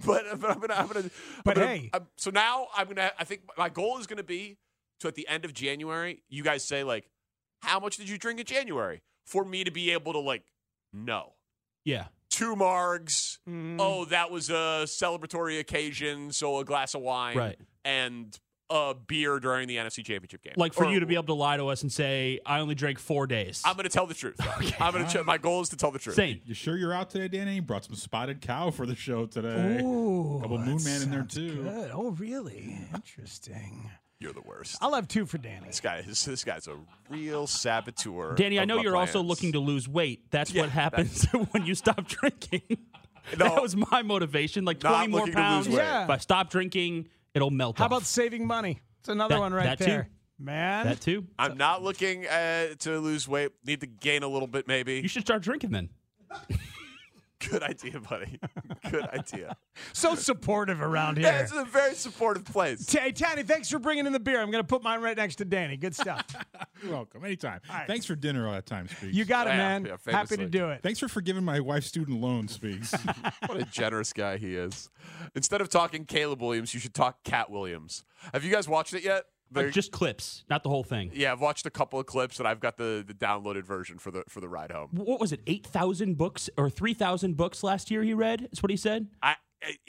[0.06, 0.74] but, but I'm gonna.
[0.74, 1.10] I'm gonna.
[1.44, 1.90] But I'm gonna- hey.
[1.94, 3.12] I'm- so now I'm gonna.
[3.20, 4.58] I think my goal is gonna be
[5.02, 7.10] to at the end of January, you guys say like,
[7.62, 9.02] how much did you drink in January?
[9.26, 10.44] For me to be able to like,
[10.92, 11.34] know.
[11.86, 12.06] Yeah.
[12.30, 13.38] two margs.
[13.48, 13.78] Mm.
[13.80, 17.60] Oh, that was a celebratory occasion, so a glass of wine, Right.
[17.86, 18.38] and
[18.70, 20.54] a beer during the NFC Championship game.
[20.56, 22.76] Like for Or- you to be able to lie to us and say, I only
[22.76, 23.62] drank four days.
[23.66, 24.36] I'm going to tell the truth.
[24.80, 25.24] I'm going to.
[25.24, 26.16] Ch- my goal is to tell the truth.
[26.16, 26.40] Same.
[26.46, 27.56] You sure you're out today, Danny?
[27.56, 29.82] You brought some spotted cow for the show today.
[29.84, 31.64] Ooh, Couple Moon that Man in there too.
[31.64, 31.92] Good.
[31.94, 32.78] Oh, really?
[32.94, 33.90] Interesting.
[34.20, 34.78] You're the worst.
[34.82, 35.68] I'll have two for Danny.
[35.68, 36.76] This guy is this guy's a
[37.10, 38.36] real saboteur.
[38.36, 40.30] Danny, I know you're also looking to lose weight.
[40.30, 42.80] That's Yeah, what happens when you stop drinking.
[43.38, 44.66] That was my motivation.
[44.66, 45.68] Like 20 more looking to lose pounds.
[45.70, 46.04] Yeah.
[46.04, 47.92] If I stop drinking, it'll melt How off.
[47.92, 48.80] about saving money?
[49.00, 49.86] It's another That- one right that too.
[49.86, 50.10] there.
[50.42, 50.86] Man.
[50.86, 51.26] that too?
[51.38, 53.52] I'm not looking uh, to lose weight.
[53.66, 54.96] Need to gain a little bit, maybe.
[55.02, 55.90] You should start drinking then.
[57.50, 58.38] Good idea, buddy.
[58.92, 59.56] Good idea.
[59.94, 61.42] so supportive around Yeah, here.
[61.44, 62.86] it's a very supportive place.
[62.86, 64.42] T- Hey, Tanny, thanks for bringing in the beer.
[64.42, 65.78] I'm going to put mine right next to Danny.
[65.78, 66.26] Good stuff.
[66.84, 67.24] You're welcome.
[67.24, 67.62] Anytime.
[67.88, 69.14] Thanks for dinner all that time, Speaks.
[69.16, 69.86] you got it, Yeah, man.
[69.86, 70.82] yeah, Happy to do it.
[70.84, 72.94] Thanks for forgiving my wife's student loan, Speaks.
[73.46, 74.90] What a generous guy he is.
[75.34, 78.04] Instead of talking Caleb Williams, you should talk Katt Williams.
[78.34, 79.24] Have you guys watched it yet?
[79.52, 81.12] They're- just clips, not the whole thing.
[81.14, 84.12] yeah, I've watched a couple of clips, and I've got the, the downloaded version for
[84.12, 84.90] the for the ride home.
[84.92, 85.42] What was it?
[85.48, 88.50] 8,000 books or 3,000 books last year he read?
[88.52, 89.08] Is what he said?
[89.22, 89.36] I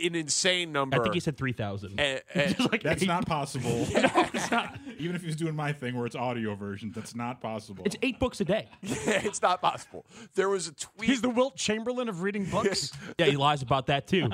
[0.04, 0.98] an insane number.
[0.98, 1.94] I think he said 3,000.
[2.00, 2.52] Eh, eh,
[2.82, 3.86] That's not possible.
[3.94, 4.76] no, not.
[4.98, 7.84] Even if he was doing my thing where it's audio version, that's not possible.
[7.86, 8.68] It's eight books a day.
[8.82, 10.06] it's not possible.
[10.34, 11.10] There was a tweet.
[11.10, 12.92] He's the Wilt Chamberlain of reading books.
[13.18, 14.28] Yeah, he lies about that too.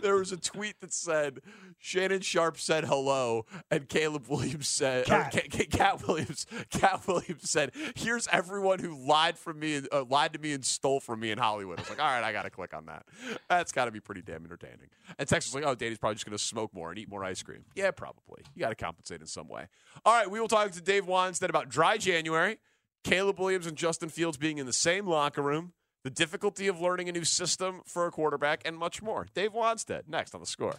[0.00, 1.40] there was a tweet that said
[1.82, 5.32] Shannon Sharpe said hello, and Caleb Williams said, Katt.
[5.32, 10.34] Ca- Ca- Katt Williams, Katt Williams said, "Here's everyone who lied from me, uh, lied
[10.34, 12.42] to me, and stole from me in Hollywood." I was like, "All right, I got
[12.42, 13.06] to click on that.
[13.48, 16.26] That's got to be pretty damn entertaining." And Tex was like, "Oh, Danny's probably just
[16.26, 18.42] going to smoke more and eat more ice cream." Yeah, probably.
[18.54, 19.66] You got to compensate in some way.
[20.04, 22.58] All right, we will talk to Dave Wannstedt about dry January,
[23.04, 25.72] Caleb Williams and Justin Fields being in the same locker room.
[26.02, 29.26] The difficulty of learning a new system for a quarterback, and much more.
[29.34, 30.76] Dave Wannstedt, next on the score.